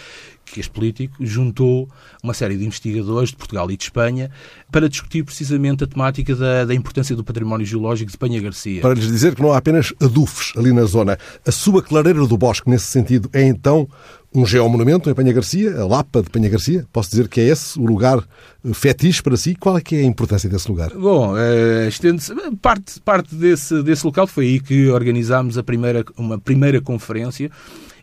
que 0.44 0.60
este 0.60 0.70
político 0.70 1.14
juntou 1.20 1.88
uma 2.22 2.34
série 2.34 2.54
de 2.54 2.66
investigadores 2.66 3.30
de 3.30 3.36
Portugal 3.36 3.70
e 3.70 3.78
de 3.78 3.84
Espanha 3.84 4.30
para 4.70 4.86
discutir 4.86 5.24
precisamente 5.24 5.84
a 5.84 5.86
temática 5.86 6.36
da, 6.36 6.66
da 6.66 6.74
importância 6.74 7.16
do 7.16 7.24
património 7.24 7.64
geológico 7.64 8.10
de 8.10 8.18
Penha 8.18 8.38
Garcia. 8.42 8.82
Para 8.82 8.92
lhes 8.92 9.06
dizer 9.06 9.34
que 9.34 9.40
não 9.40 9.52
há 9.52 9.56
apenas 9.56 9.94
adufes 10.02 10.52
ali 10.54 10.70
na 10.70 10.84
zona. 10.84 11.18
A 11.46 11.50
sua 11.50 11.82
clareira 11.82 12.26
do 12.26 12.36
bosque, 12.36 12.68
nesse 12.68 12.86
sentido, 12.86 13.30
é 13.32 13.42
então 13.42 13.88
um 14.34 14.44
geomonumento 14.44 15.08
em 15.08 15.14
Penha 15.14 15.32
Garcia, 15.32 15.80
a 15.80 15.86
Lapa 15.86 16.20
de 16.20 16.28
Penha 16.28 16.48
Garcia. 16.48 16.84
Posso 16.92 17.08
dizer 17.10 17.28
que 17.28 17.40
é 17.40 17.44
esse 17.44 17.78
o 17.78 17.86
lugar 17.86 18.18
eh, 18.64 18.74
fetiche 18.74 19.22
para 19.22 19.36
si? 19.36 19.54
Qual 19.54 19.78
é 19.78 19.80
que 19.80 19.94
é 19.94 20.00
a 20.00 20.04
importância 20.04 20.50
desse 20.50 20.68
lugar? 20.68 20.90
Bom, 20.90 21.34
uh, 21.34 22.56
parte, 22.60 23.00
parte 23.00 23.32
desse, 23.32 23.80
desse 23.84 24.04
local 24.04 24.26
foi 24.26 24.46
aí 24.46 24.60
que 24.60 24.88
organizámos 24.88 25.56
a 25.56 25.62
primeira, 25.62 26.04
uma 26.16 26.36
primeira 26.36 26.80
conferência 26.80 27.48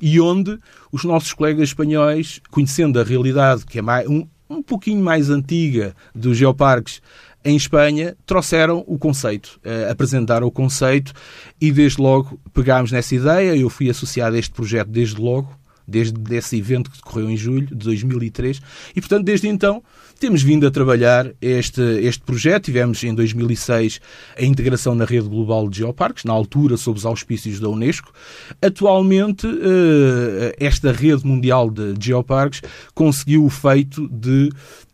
e 0.01 0.21
onde 0.21 0.57
os 0.89 1.03
nossos 1.03 1.33
colegas 1.33 1.63
espanhóis, 1.63 2.39
conhecendo 2.50 2.97
a 2.97 3.03
realidade 3.03 3.65
que 3.65 3.79
é 3.79 3.81
mais, 3.81 4.07
um, 4.07 4.25
um 4.50 4.63
pouquinho 4.63 5.03
mais 5.03 5.29
antiga 5.29 5.93
dos 6.15 6.38
geoparques 6.38 7.01
em 7.43 7.57
Espanha, 7.57 8.15
trouxeram 8.25 8.83
o 8.88 9.00
conceito, 9.00 9.59
apresentaram 9.89 10.45
o 10.45 10.51
conceito 10.51 11.11
e 11.59 11.71
desde 11.71 12.00
logo 12.00 12.39
pegámos 12.53 12.91
nessa 12.91 13.15
ideia. 13.15 13.55
Eu 13.55 13.67
fui 13.67 13.89
associado 13.89 14.35
a 14.35 14.39
este 14.39 14.51
projeto 14.51 14.89
desde 14.89 15.19
logo 15.19 15.61
desde 15.88 16.35
esse 16.35 16.57
evento 16.57 16.89
que 16.89 16.97
decorreu 16.97 17.29
em 17.29 17.38
julho 17.38 17.67
de 17.67 17.75
2003. 17.75 18.61
E, 18.95 19.01
portanto, 19.01 19.25
desde 19.25 19.47
então 19.47 19.83
temos 20.19 20.43
vindo 20.43 20.67
a 20.67 20.71
trabalhar 20.71 21.31
este, 21.41 21.81
este 21.81 22.21
projeto. 22.21 22.65
Tivemos 22.65 23.03
em 23.03 23.13
2006 23.13 24.00
a 24.38 24.43
integração 24.43 24.93
na 24.93 25.03
rede 25.03 25.27
global 25.27 25.67
de 25.67 25.79
geoparques, 25.79 26.23
na 26.23 26.33
altura 26.33 26.77
sob 26.77 26.97
os 26.97 27.05
auspícios 27.05 27.59
da 27.59 27.67
Unesco. 27.67 28.13
Atualmente, 28.61 29.47
eh, 29.47 30.55
esta 30.59 30.91
rede 30.91 31.25
mundial 31.25 31.71
de 31.71 31.95
geoparques 32.00 32.61
conseguiu 32.93 33.45
o 33.45 33.50
feito 33.50 34.07
de 34.09 34.50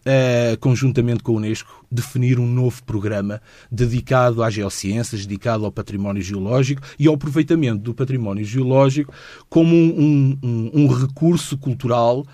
uh, 0.07 0.57
conjuntamente 0.59 1.21
com 1.21 1.33
a 1.33 1.35
Unesco, 1.35 1.85
definir 1.91 2.39
um 2.39 2.47
novo 2.47 2.81
programa 2.83 3.41
dedicado 3.69 4.41
às 4.41 4.53
geociências, 4.53 5.25
dedicado 5.25 5.65
ao 5.65 5.71
património 5.71 6.21
geológico 6.21 6.81
e 6.97 7.07
ao 7.07 7.15
aproveitamento 7.15 7.79
do 7.79 7.93
património 7.93 8.45
geológico 8.45 9.13
como 9.49 9.75
um, 9.75 10.37
um, 10.41 10.71
um 10.73 10.87
recurso 10.87 11.57
cultural 11.57 12.25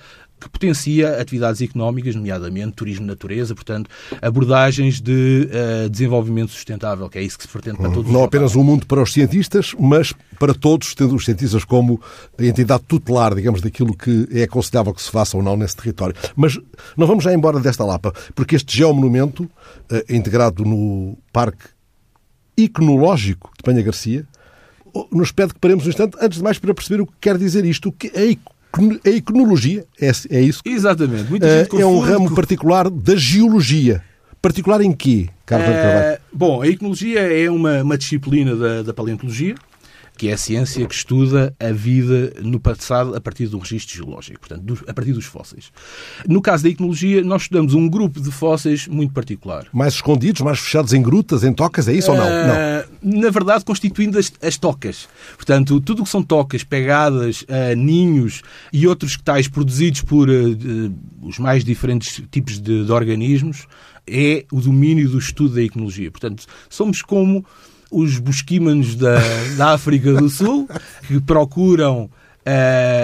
que 0.44 0.50
potencia 0.50 1.22
atividades 1.22 1.62
económicas, 1.62 2.16
nomeadamente 2.16 2.74
turismo 2.74 3.02
de 3.02 3.08
natureza, 3.08 3.56
portanto, 3.56 3.90
abordagens 4.22 5.00
de 5.00 5.50
uh, 5.50 5.90
desenvolvimento 5.90 6.52
sustentável, 6.52 7.10
que 7.10 7.18
é 7.18 7.24
isso 7.24 7.38
que 7.38 7.44
se 7.44 7.50
pretende 7.50 7.78
para 7.78 7.90
todos 7.90 8.12
Não 8.12 8.22
os 8.22 8.26
apenas 8.26 8.56
um 8.56 8.64
mundo 8.64 8.86
para 8.86 9.02
os 9.02 9.14
cientistas, 9.14 9.74
mas 9.80 10.14
para 10.40 10.54
todos, 10.54 10.94
tendo 10.94 11.16
os 11.16 11.26
cientistas 11.26 11.64
como 11.64 12.02
a 12.38 12.44
entidade 12.44 12.84
tutelar, 12.88 13.34
digamos, 13.36 13.62
daquilo 13.62 13.96
que 13.96 14.28
é 14.32 14.44
aconselhável 14.44 14.94
que 14.94 15.02
se 15.02 15.10
faça 15.10 15.38
ou 15.38 15.44
não 15.44 15.56
nesse 15.56 15.76
território. 15.76 16.16
Mas 16.36 16.60
não 16.98 17.08
vamos 17.08 17.24
já 17.24 17.34
embora 17.34 17.60
desta 17.60 17.86
Lapa, 17.86 18.14
porque 18.36 18.56
este 18.56 18.78
geomonumento, 18.78 19.44
uh, 19.44 20.14
integrado 20.14 20.66
no 20.66 21.18
Parque 21.32 21.66
Iconológico 22.58 23.52
de 23.58 23.64
Penha 23.64 23.82
Garcia, 23.82 24.28
nos 25.12 25.32
pede 25.32 25.54
que 25.54 25.60
paremos 25.60 25.86
um 25.86 25.90
instante, 25.90 26.18
antes 26.22 26.38
de 26.38 26.44
mais, 26.44 26.60
para 26.60 26.74
perceber 26.74 27.02
o 27.02 27.08
que 27.08 27.14
quer 27.20 27.38
dizer 27.38 27.66
isto. 27.66 27.90
O 27.90 27.92
que 27.92 28.12
é 28.14 28.26
a 29.06 29.10
iconologia, 29.10 29.86
é, 30.02 30.12
é 30.30 30.42
isso? 30.42 30.62
Exatamente. 30.66 31.30
Muita 31.30 31.48
gente 31.60 31.82
é 31.82 31.86
um 31.86 32.00
ramo 32.00 32.34
particular 32.34 32.90
da 32.90 33.16
geologia. 33.16 34.04
Particular 34.42 34.82
em 34.82 34.92
quê, 34.92 35.30
Carlos 35.46 35.70
é, 35.70 36.20
Bom, 36.34 36.62
a 36.62 36.68
iconologia 36.68 37.22
é 37.22 37.50
uma, 37.50 37.82
uma 37.82 37.98
disciplina 37.98 38.56
da, 38.56 38.82
da 38.82 38.94
paleontologia 38.94 39.56
que 40.18 40.30
é 40.30 40.34
a 40.34 40.38
ciência 40.38 40.86
que 40.86 40.94
estuda 40.94 41.56
a 41.60 41.72
vida 41.72 42.34
no 42.42 42.60
passado 42.60 43.16
a 43.16 43.22
partir 43.22 43.48
do 43.48 43.58
registro 43.58 43.96
geológico, 43.96 44.40
portanto, 44.40 44.84
a 44.88 44.94
partir 44.94 45.14
dos 45.14 45.26
fósseis. 45.26 45.72
No 46.28 46.42
caso 46.42 46.64
da 46.64 46.70
iconologia, 46.70 47.24
nós 47.24 47.44
estudamos 47.44 47.74
um 47.74 47.90
grupo 47.90 48.22
de 48.22 48.32
fósseis 48.32 48.88
muito 48.88 49.14
particular. 49.14 49.68
Mais 49.74 49.96
escondidos, 49.96 50.42
mais 50.42 50.60
fechados 50.60 50.94
em 50.94 51.02
grutas, 51.02 51.44
em 51.44 51.54
tocas, 51.54 51.88
é 51.88 51.94
isso 51.94 52.12
uh, 52.12 52.14
ou 52.14 52.20
não? 52.20 52.28
Eh, 52.28 52.88
não? 53.02 53.22
Na 53.22 53.30
verdade, 53.30 53.66
constituindo 53.66 54.20
as, 54.20 54.32
as 54.42 54.58
tocas. 54.58 55.08
Portanto, 55.36 55.80
tudo 55.82 56.02
o 56.02 56.06
que 56.06 56.12
são 56.12 56.22
tocas, 56.22 56.64
pegadas, 56.64 57.42
uh, 57.44 57.76
ninhos 57.76 58.42
e 58.72 58.88
outros 58.88 59.18
tais 59.18 59.48
produzidos 59.48 60.02
por 60.02 60.30
uh, 60.30 60.94
os 61.22 61.40
mais 61.40 61.64
diferentes 61.64 62.22
tipos 62.30 62.60
de, 62.60 62.86
de 62.86 62.92
organismos 62.92 63.68
é 64.06 64.46
o 64.52 64.60
domínio 64.60 65.10
do 65.10 65.18
estudo 65.18 65.56
da 65.56 65.62
iconologia. 65.62 66.12
Portanto, 66.12 66.46
somos 66.70 67.02
como 67.02 67.46
os 67.94 68.18
busquímanos 68.18 68.96
da, 68.96 69.20
da 69.56 69.74
África 69.74 70.14
do 70.14 70.30
Sul, 70.30 70.68
que 71.08 71.22
procuram 71.22 72.10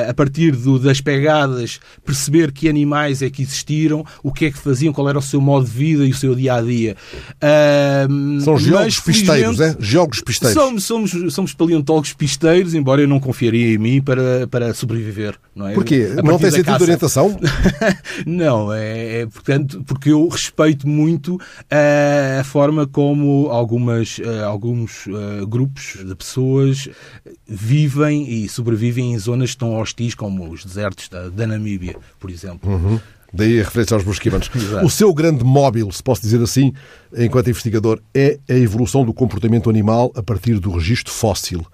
a 0.07 0.13
partir 0.13 0.51
do, 0.51 0.77
das 0.79 1.01
pegadas, 1.01 1.79
perceber 2.05 2.51
que 2.51 2.67
animais 2.67 3.21
é 3.21 3.29
que 3.29 3.41
existiram, 3.41 4.05
o 4.23 4.31
que 4.31 4.45
é 4.45 4.51
que 4.51 4.57
faziam, 4.57 4.93
qual 4.93 5.07
era 5.09 5.17
o 5.17 5.21
seu 5.21 5.39
modo 5.39 5.65
de 5.65 5.71
vida 5.71 6.05
e 6.05 6.11
o 6.11 6.15
seu 6.15 6.35
dia 6.35 6.55
a 6.55 6.61
dia. 6.61 6.95
Uh, 7.35 8.41
São 8.41 8.57
geólogos 8.57 8.99
pisteiros, 8.99 9.59
é? 9.59 9.75
Geólogos 9.79 10.21
pisteiros. 10.21 10.53
Somos, 10.53 10.83
somos, 10.83 11.33
somos 11.33 11.53
paleontólogos 11.53 12.13
pisteiros, 12.13 12.73
embora 12.73 13.01
eu 13.01 13.07
não 13.07 13.19
confiaria 13.19 13.73
em 13.73 13.77
mim 13.77 14.01
para, 14.01 14.47
para 14.47 14.73
sobreviver. 14.73 15.35
Não 15.55 15.67
é? 15.67 15.73
Porquê? 15.73 16.09
Não 16.23 16.37
tem 16.37 16.51
sentido 16.51 16.77
de 16.77 16.83
orientação? 16.83 17.39
não, 18.25 18.73
é, 18.73 19.21
é, 19.21 19.25
portanto, 19.25 19.83
porque 19.85 20.09
eu 20.11 20.27
respeito 20.27 20.87
muito 20.87 21.35
uh, 21.35 22.39
a 22.39 22.43
forma 22.43 22.87
como 22.87 23.47
algumas, 23.49 24.19
alguns 24.45 25.05
grupos 25.47 25.97
de 26.05 26.15
pessoas 26.15 26.89
vivem 27.47 28.29
e 28.29 28.49
sobrevivem 28.49 29.13
em 29.13 29.19
zonas 29.19 29.28
tão 29.55 29.73
hostis 29.73 30.15
como 30.15 30.49
os 30.49 30.63
desertos 30.63 31.09
da, 31.09 31.29
da 31.29 31.47
Namíbia, 31.47 31.97
por 32.19 32.29
exemplo. 32.29 32.69
Uhum. 32.69 32.99
Daí 33.31 33.59
a 33.59 33.63
referência 33.63 33.95
aos 33.95 34.03
mosquimanos. 34.03 34.49
o 34.83 34.89
seu 34.89 35.13
grande 35.13 35.43
móvel, 35.43 35.91
se 35.91 36.01
posso 36.01 36.21
dizer 36.21 36.41
assim, 36.41 36.73
enquanto 37.15 37.49
investigador, 37.49 38.01
é 38.13 38.39
a 38.49 38.53
evolução 38.53 39.05
do 39.05 39.13
comportamento 39.13 39.69
animal 39.69 40.11
a 40.15 40.23
partir 40.23 40.59
do 40.59 40.71
registro 40.71 41.13
fóssil. 41.13 41.65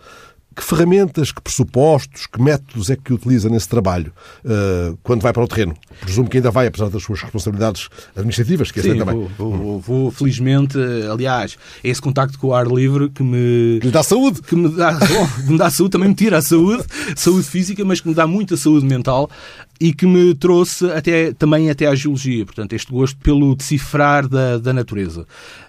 Que 0.56 0.64
ferramentas, 0.64 1.32
que 1.32 1.42
pressupostos, 1.42 2.28
que 2.28 2.42
métodos 2.42 2.90
é 2.90 2.96
que 2.96 3.12
utiliza 3.12 3.50
nesse 3.50 3.68
trabalho 3.68 4.14
uh, 4.46 4.98
quando 5.04 5.22
vai 5.22 5.34
para 5.34 5.44
o 5.44 5.48
terreno? 5.48 5.76
Presumo 6.00 6.30
que 6.30 6.38
ainda 6.38 6.50
vai, 6.50 6.68
apesar 6.68 6.90
das 6.90 7.04
suas 7.04 7.22
responsabilidades 7.22 7.90
administrativas, 8.16 8.72
que 8.72 8.80
é 8.80 8.84
Sim, 8.84 8.98
também. 8.98 9.16
Vou, 9.38 9.52
vou, 9.52 9.80
vou, 9.80 10.12
felizmente, 10.12 10.78
aliás, 11.12 11.58
é 11.84 11.90
esse 11.90 12.02
contacto 12.02 12.40
com 12.40 12.48
o 12.48 12.54
ar 12.54 12.68
livre 12.68 13.10
que 13.10 13.22
me. 13.22 13.80
Que 13.80 13.88
lhe 13.88 13.92
dá 13.92 14.02
saúde. 14.02 14.42
Que 14.42 14.56
me 14.56 14.70
dá, 14.70 14.94
bom, 14.98 15.52
me 15.52 15.58
dá 15.58 15.70
saúde, 15.70 15.92
também 15.92 16.10
me 16.10 16.16
tira 16.16 16.38
a 16.38 16.42
saúde, 16.42 16.86
saúde 17.16 17.46
física, 17.46 17.84
mas 17.84 18.00
que 18.00 18.08
me 18.08 18.16
dá 18.16 18.26
muita 18.26 18.56
saúde 18.56 18.86
mental 18.86 19.30
e 19.79 19.94
que 19.94 20.05
me 20.05 20.34
trouxe 20.34 20.89
até, 20.91 21.34
também 21.34 21.70
até 21.70 21.86
à 21.86 21.96
geologia, 21.96 22.46
portanto, 22.46 22.74
este 22.74 22.91
gosto 22.91 23.17
pelo 23.17 23.55
decifrar 23.55 24.27
da, 24.27 24.58
da 24.58 24.74
natureza. 24.74 25.25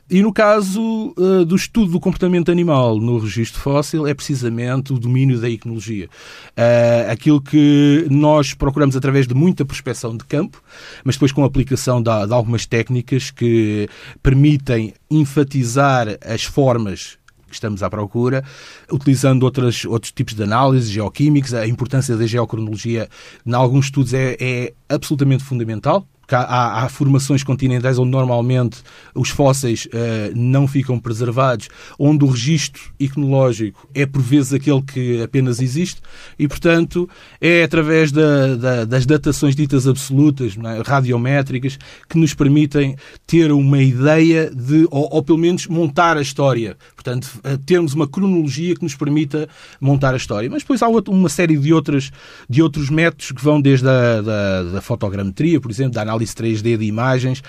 E 0.08 0.22
no 0.22 0.32
caso 0.32 1.12
uh, 1.16 1.44
do 1.44 1.56
estudo 1.56 1.90
do 1.90 1.98
comportamento 1.98 2.52
animal 2.52 3.00
no 3.00 3.18
registro 3.18 3.60
fóssil, 3.60 4.06
é 4.06 4.14
precisamente 4.14 4.92
o 4.92 4.98
domínio 4.98 5.40
da 5.40 5.48
iconologia. 5.48 6.08
Uh, 6.56 7.10
aquilo 7.10 7.40
que 7.40 8.06
nós 8.08 8.54
procuramos 8.54 8.96
através 8.96 9.26
de 9.26 9.34
muita 9.34 9.64
prospecção 9.64 10.16
de 10.16 10.24
campo, 10.24 10.62
mas 11.02 11.16
depois 11.16 11.32
com 11.32 11.42
a 11.42 11.46
aplicação 11.46 12.00
de, 12.00 12.26
de 12.26 12.32
algumas 12.32 12.66
técnicas 12.66 13.32
que 13.32 13.88
permitem 14.22 14.94
enfatizar 15.10 16.06
as 16.24 16.44
formas 16.44 17.18
estamos 17.56 17.82
à 17.82 17.90
procura, 17.90 18.44
utilizando 18.90 19.42
outras, 19.42 19.84
outros 19.84 20.12
tipos 20.12 20.34
de 20.34 20.42
análise 20.42 20.90
geoquímicos. 20.90 21.54
A 21.54 21.66
importância 21.66 22.16
da 22.16 22.26
geocronologia, 22.26 23.08
em 23.44 23.54
alguns 23.54 23.86
estudos, 23.86 24.14
é, 24.14 24.36
é 24.40 24.72
absolutamente 24.88 25.44
fundamental 25.44 26.06
há, 26.34 26.84
há, 26.84 26.88
formações 26.88 27.42
continentais 27.44 27.98
onde 27.98 28.10
normalmente 28.10 28.78
os 29.14 29.28
fósseis 29.28 29.86
uh, 29.86 30.32
não 30.34 30.66
ficam 30.66 30.98
preservados, 30.98 31.68
onde 31.98 32.24
o 32.24 32.28
registro 32.28 32.82
iconológico 32.98 33.88
é 33.94 34.04
por 34.06 34.22
vezes 34.22 34.52
aquele 34.52 34.82
que 34.82 35.22
apenas 35.22 35.60
existe 35.60 36.00
e, 36.38 36.48
portanto, 36.48 37.08
é 37.40 37.62
através 37.62 38.10
da, 38.10 38.56
da, 38.56 38.84
das 38.84 39.06
datações 39.06 39.54
ditas 39.54 39.86
absolutas, 39.86 40.56
é? 40.56 40.82
radiométricas, 40.84 41.78
que 42.08 42.18
nos 42.18 42.34
permitem 42.34 42.96
ter 43.26 43.52
uma 43.52 43.82
ideia 43.82 44.50
de, 44.50 44.86
ou, 44.90 45.08
ou 45.12 45.22
pelo 45.22 45.38
menos 45.38 45.66
montar 45.66 46.16
a 46.16 46.22
história. 46.22 46.76
Portanto, 46.94 47.28
eh, 47.44 47.58
termos 47.64 47.94
uma 47.94 48.08
cronologia 48.08 48.74
que 48.74 48.82
nos 48.82 48.94
permita 48.94 49.48
montar 49.80 50.14
a 50.14 50.16
história. 50.16 50.48
Mas 50.50 50.62
depois 50.62 50.82
há 50.82 50.88
uma 50.88 51.28
série 51.28 51.56
de, 51.56 51.72
outras, 51.72 52.10
de 52.48 52.62
outros 52.62 52.90
métodos 52.90 53.32
que 53.32 53.42
vão 53.42 53.60
desde 53.60 53.88
a 53.88 54.16
da, 54.20 54.62
da 54.62 54.80
fotogrametria, 54.80 55.60
por 55.60 55.70
exemplo, 55.70 55.94
da 55.94 56.02
análise 56.16 56.34
3D 56.34 56.76
de 56.76 56.84
imagens, 56.84 57.42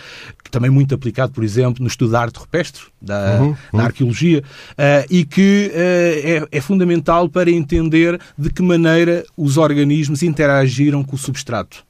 também 0.51 0.69
muito 0.69 0.93
aplicado, 0.93 1.31
por 1.31 1.43
exemplo, 1.43 1.81
no 1.81 1.87
estudo 1.87 2.11
da 2.11 2.21
arte 2.21 2.37
rupestre, 2.37 2.83
da, 3.01 3.39
uhum, 3.41 3.55
uhum. 3.73 3.79
arqueologia, 3.79 4.43
uh, 4.71 5.05
e 5.09 5.25
que 5.25 5.71
uh, 5.73 6.47
é, 6.51 6.57
é, 6.57 6.61
fundamental 6.61 7.29
para 7.29 7.49
entender 7.49 8.19
de 8.37 8.49
que 8.49 8.61
maneira 8.61 9.25
os 9.35 9.57
organismos 9.57 10.23
interagiram 10.23 11.03
com 11.03 11.15
o 11.15 11.19
substrato. 11.19 11.85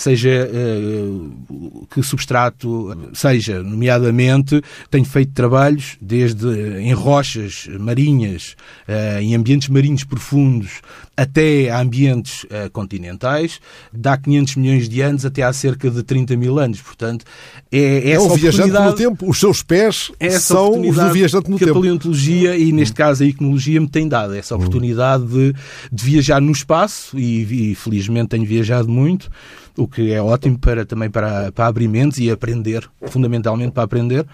Seja 0.00 0.50
uh, 0.50 1.86
que 1.92 2.02
substrato 2.02 2.96
seja, 3.12 3.62
nomeadamente, 3.62 4.62
tenho 4.90 5.04
feito 5.04 5.32
trabalhos 5.32 5.96
desde 6.00 6.48
em 6.80 6.92
rochas 6.92 7.68
marinhas, 7.78 8.56
uh, 8.88 9.20
em 9.20 9.34
ambientes 9.34 9.68
marinhos 9.68 10.04
profundos, 10.04 10.80
até 11.16 11.68
a 11.68 11.80
ambientes 11.80 12.44
uh, 12.44 12.70
continentais, 12.72 13.60
dá 13.92 14.16
500 14.16 14.56
milhões 14.56 14.88
de 14.88 15.02
anos 15.02 15.26
até 15.26 15.42
há 15.42 15.52
cerca 15.52 15.90
de 15.90 16.02
30 16.02 16.34
mil 16.36 16.58
anos. 16.58 16.80
Portanto, 16.80 17.26
é, 17.70 18.12
é 18.12 18.18
um 18.18 18.28
viajante 18.34 18.72
no 18.72 18.94
tempo. 18.94 19.28
Os 19.28 19.38
seus 19.38 19.62
pés 19.62 20.10
é 20.18 20.30
são 20.30 20.80
os 20.80 20.96
do 20.96 21.12
viajante 21.12 21.50
no 21.50 21.58
que 21.58 21.64
tempo. 21.66 21.78
a 21.78 21.80
paleontologia 21.82 22.56
e, 22.56 22.72
neste 22.72 22.94
caso, 22.94 23.22
a 23.22 23.26
iconologia 23.26 23.80
me 23.80 23.88
tem 23.88 24.08
dado. 24.08 24.34
Essa 24.34 24.56
oportunidade 24.56 25.26
de, 25.26 25.54
de 25.92 26.04
viajar 26.04 26.40
no 26.40 26.52
espaço 26.52 27.18
e, 27.18 27.72
e, 27.72 27.74
felizmente, 27.74 28.28
tenho 28.28 28.46
viajado 28.46 28.88
muito 28.88 29.30
o 29.76 29.88
que 29.88 30.12
é 30.12 30.20
ótimo 30.20 30.58
para, 30.58 30.84
também 30.84 31.10
para, 31.10 31.52
para 31.52 31.66
abrir 31.66 31.88
mentes 31.88 32.18
e 32.18 32.30
aprender, 32.30 32.88
fundamentalmente 33.08 33.72
para 33.72 33.82
aprender, 33.82 34.26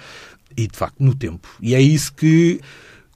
e 0.57 0.67
de 0.67 0.77
facto 0.77 0.97
no 0.99 1.15
tempo. 1.15 1.49
E 1.61 1.75
é 1.75 1.81
isso 1.81 2.13
que 2.13 2.61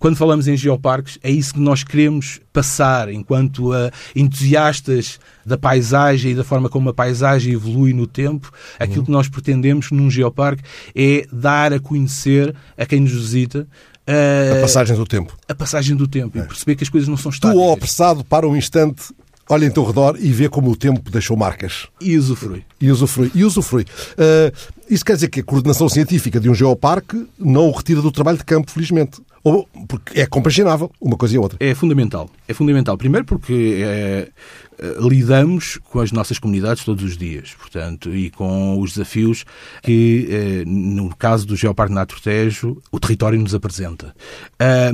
quando 0.01 0.17
falamos 0.17 0.49
em 0.49 0.57
geoparques, 0.57 1.19
é 1.23 1.31
isso 1.31 1.53
que 1.53 1.61
nós 1.61 1.85
queremos 1.85 2.41
passar 2.55 3.13
enquanto 3.13 3.71
uh, 3.71 3.91
entusiastas 4.17 5.21
da 5.45 5.59
paisagem 5.59 6.33
e 6.33 6.35
da 6.35 6.43
forma 6.43 6.71
como 6.71 6.89
a 6.89 6.95
paisagem 6.95 7.53
evolui 7.53 7.93
no 7.93 8.07
tempo. 8.07 8.51
Aquilo 8.79 9.01
uhum. 9.01 9.05
que 9.05 9.11
nós 9.11 9.29
pretendemos 9.29 9.91
num 9.91 10.11
geoparque 10.11 10.63
é 10.97 11.27
dar 11.31 11.75
a 11.75 11.79
conhecer 11.79 12.55
a 12.79 12.87
quem 12.87 13.01
nos 13.01 13.13
visita 13.13 13.69
uh, 14.09 14.59
a 14.59 14.63
passagem 14.63 14.97
do 14.97 15.05
tempo. 15.05 15.37
A 15.47 15.55
passagem 15.55 15.95
do 15.95 16.09
tempo 16.09 16.39
é. 16.39 16.41
e 16.41 16.47
perceber 16.47 16.77
que 16.77 16.85
as 16.85 16.89
coisas 16.89 17.07
não 17.07 17.19
são 17.19 17.31
estáticas. 17.31 17.63
Tu, 17.63 17.69
ao 17.69 17.75
apressado, 17.75 18.25
para 18.25 18.49
um 18.49 18.57
instante, 18.57 19.03
olha 19.51 19.67
em 19.67 19.71
teu 19.71 19.85
redor 19.85 20.17
e 20.19 20.33
vê 20.33 20.49
como 20.49 20.71
o 20.71 20.77
tempo 20.77 21.11
deixou 21.11 21.37
marcas. 21.37 21.89
E 22.01 22.17
usufrui. 22.17 22.65
E 22.81 22.91
usufrui. 22.91 23.31
E 23.35 23.45
usufrui. 23.45 23.83
Uh, 23.83 24.57
isso 24.89 25.05
quer 25.05 25.15
dizer 25.15 25.29
que 25.29 25.41
a 25.41 25.43
coordenação 25.43 25.89
científica 25.89 26.39
de 26.39 26.49
um 26.49 26.55
geoparque 26.55 27.27
não 27.37 27.69
o 27.69 27.73
retira 27.73 28.01
do 28.01 28.13
trabalho 28.13 28.39
de 28.39 28.45
campo, 28.45 28.71
felizmente. 28.71 29.21
Ou, 29.43 29.69
porque 29.89 30.21
é 30.21 30.27
compaginável 30.27 30.91
uma 31.01 31.17
coisa 31.17 31.35
e 31.35 31.39
outra. 31.39 31.57
É 31.61 31.75
fundamental. 31.75 32.29
É 32.47 32.53
fundamental. 32.53 32.99
Primeiro 32.99 33.25
porque 33.25 33.81
é, 33.83 34.29
lidamos 35.01 35.79
com 35.91 36.01
as 36.01 36.13
nossas 36.13 36.39
comunidades 36.39 36.85
todos 36.85 37.03
os 37.03 37.17
dias, 37.17 37.55
portanto, 37.55 38.15
e 38.15 38.31
com 38.31 38.79
os 38.79 38.93
desafios 38.93 39.45
que, 39.83 40.29
é, 40.31 40.65
no 40.67 41.15
caso 41.17 41.47
do 41.47 41.57
Geoparque 41.57 41.95
Nato 41.95 42.21
Tejo, 42.21 42.81
o 42.93 43.01
território 43.01 43.39
nos 43.39 43.55
apresenta. 43.55 44.15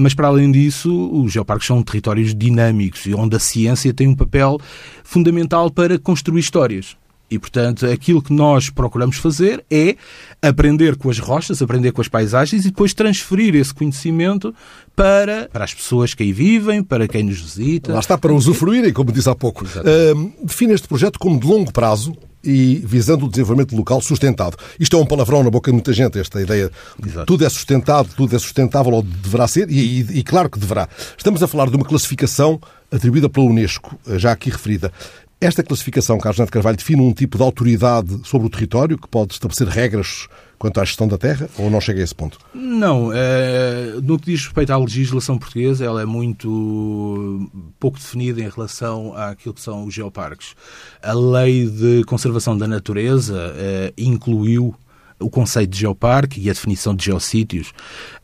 Mas, 0.00 0.14
para 0.14 0.28
além 0.28 0.50
disso, 0.52 1.10
os 1.12 1.32
geoparques 1.32 1.66
são 1.66 1.82
territórios 1.82 2.34
dinâmicos 2.34 3.04
e 3.06 3.14
onde 3.14 3.36
a 3.36 3.40
ciência 3.40 3.92
tem 3.92 4.06
um 4.06 4.14
papel 4.14 4.58
fundamental 5.02 5.70
para 5.70 5.98
construir 5.98 6.40
histórias. 6.40 6.96
E, 7.30 7.38
portanto, 7.38 7.86
aquilo 7.86 8.22
que 8.22 8.32
nós 8.32 8.70
procuramos 8.70 9.16
fazer 9.16 9.64
é 9.70 9.96
aprender 10.40 10.96
com 10.96 11.10
as 11.10 11.18
rochas, 11.18 11.60
aprender 11.60 11.92
com 11.92 12.00
as 12.00 12.08
paisagens 12.08 12.64
e 12.64 12.70
depois 12.70 12.94
transferir 12.94 13.54
esse 13.56 13.74
conhecimento 13.74 14.54
para, 14.94 15.48
para 15.52 15.64
as 15.64 15.74
pessoas 15.74 16.14
que 16.14 16.22
aí 16.22 16.32
vivem, 16.32 16.82
para 16.82 17.08
quem 17.08 17.24
nos 17.24 17.40
visita. 17.40 17.92
Lá 17.92 18.00
está, 18.00 18.16
para 18.16 18.32
usufruírem, 18.32 18.92
como 18.92 19.10
disse 19.10 19.28
há 19.28 19.34
pouco. 19.34 19.64
Uh, 19.64 20.32
define 20.44 20.72
este 20.72 20.86
projeto 20.86 21.18
como 21.18 21.38
de 21.38 21.46
longo 21.46 21.72
prazo 21.72 22.16
e 22.46 22.76
visando 22.84 23.26
o 23.26 23.28
desenvolvimento 23.28 23.74
local 23.76 24.00
sustentado. 24.00 24.56
Isto 24.78 24.96
é 24.96 25.00
um 25.00 25.06
palavrão 25.06 25.42
na 25.42 25.50
boca 25.50 25.70
de 25.70 25.74
muita 25.74 25.92
gente, 25.92 26.18
esta 26.18 26.40
ideia. 26.40 26.70
Exato. 27.04 27.26
Tudo 27.26 27.44
é 27.44 27.48
sustentado, 27.48 28.08
tudo 28.16 28.36
é 28.36 28.38
sustentável, 28.38 28.92
ou 28.92 29.02
deverá 29.02 29.48
ser, 29.48 29.68
e, 29.68 30.00
e, 30.00 30.18
e 30.18 30.22
claro 30.22 30.48
que 30.48 30.58
deverá. 30.58 30.88
Estamos 31.18 31.42
a 31.42 31.48
falar 31.48 31.68
de 31.68 31.76
uma 31.76 31.84
classificação 31.84 32.60
atribuída 32.90 33.28
pela 33.28 33.46
Unesco, 33.46 33.98
já 34.16 34.30
aqui 34.30 34.48
referida. 34.48 34.92
Esta 35.38 35.62
classificação, 35.62 36.18
Carlos 36.18 36.38
Neto 36.38 36.50
Carvalho, 36.50 36.78
define 36.78 37.02
um 37.02 37.12
tipo 37.12 37.36
de 37.36 37.42
autoridade 37.42 38.20
sobre 38.24 38.46
o 38.46 38.50
território 38.50 38.96
que 38.96 39.06
pode 39.06 39.34
estabelecer 39.34 39.68
regras 39.68 40.28
quanto 40.58 40.80
à 40.80 40.84
gestão 40.84 41.06
da 41.06 41.18
terra 41.18 41.46
ou 41.58 41.68
não 41.68 41.78
chega 41.78 42.00
a 42.00 42.04
esse 42.04 42.14
ponto? 42.14 42.38
Não. 42.54 43.10
É, 43.12 43.96
no 44.02 44.18
que 44.18 44.30
diz 44.30 44.44
respeito 44.44 44.72
à 44.72 44.78
legislação 44.78 45.36
portuguesa, 45.36 45.84
ela 45.84 46.00
é 46.00 46.06
muito 46.06 47.50
pouco 47.78 47.98
definida 47.98 48.40
em 48.40 48.48
relação 48.48 49.14
àquilo 49.14 49.52
que 49.52 49.60
são 49.60 49.84
os 49.84 49.92
geoparques. 49.92 50.54
A 51.02 51.12
lei 51.12 51.68
de 51.68 52.02
conservação 52.04 52.56
da 52.56 52.66
natureza 52.66 53.52
é, 53.56 53.92
incluiu 53.98 54.74
o 55.18 55.30
conceito 55.30 55.70
de 55.70 55.80
geoparque 55.80 56.40
e 56.40 56.50
a 56.50 56.52
definição 56.52 56.94
de 56.94 57.04
geossítios, 57.04 57.72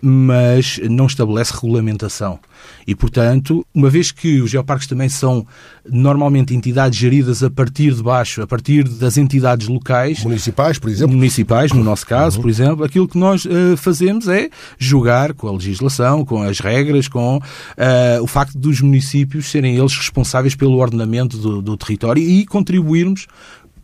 mas 0.00 0.78
não 0.90 1.06
estabelece 1.06 1.52
regulamentação. 1.54 2.38
E, 2.86 2.94
portanto, 2.94 3.66
uma 3.74 3.88
vez 3.88 4.12
que 4.12 4.40
os 4.40 4.50
geoparques 4.50 4.86
também 4.86 5.08
são 5.08 5.46
normalmente 5.88 6.54
entidades 6.54 6.98
geridas 6.98 7.42
a 7.42 7.50
partir 7.50 7.94
de 7.94 8.02
baixo, 8.02 8.42
a 8.42 8.46
partir 8.46 8.84
das 8.84 9.16
entidades 9.16 9.68
locais. 9.68 10.22
Municipais, 10.22 10.78
por 10.78 10.90
exemplo. 10.90 11.16
Municipais, 11.16 11.72
no 11.72 11.82
nosso 11.82 12.06
caso, 12.06 12.36
uhum. 12.36 12.42
por 12.42 12.50
exemplo, 12.50 12.84
aquilo 12.84 13.08
que 13.08 13.18
nós 13.18 13.44
uh, 13.44 13.76
fazemos 13.76 14.28
é 14.28 14.50
jogar 14.78 15.32
com 15.34 15.48
a 15.48 15.52
legislação, 15.52 16.24
com 16.24 16.42
as 16.42 16.60
regras, 16.60 17.08
com 17.08 17.38
uh, 17.38 18.22
o 18.22 18.26
facto 18.26 18.56
dos 18.58 18.80
municípios 18.80 19.50
serem 19.50 19.76
eles 19.76 19.96
responsáveis 19.96 20.54
pelo 20.54 20.76
ordenamento 20.78 21.36
do, 21.38 21.62
do 21.62 21.76
território 21.76 22.22
e 22.22 22.46
contribuirmos 22.46 23.26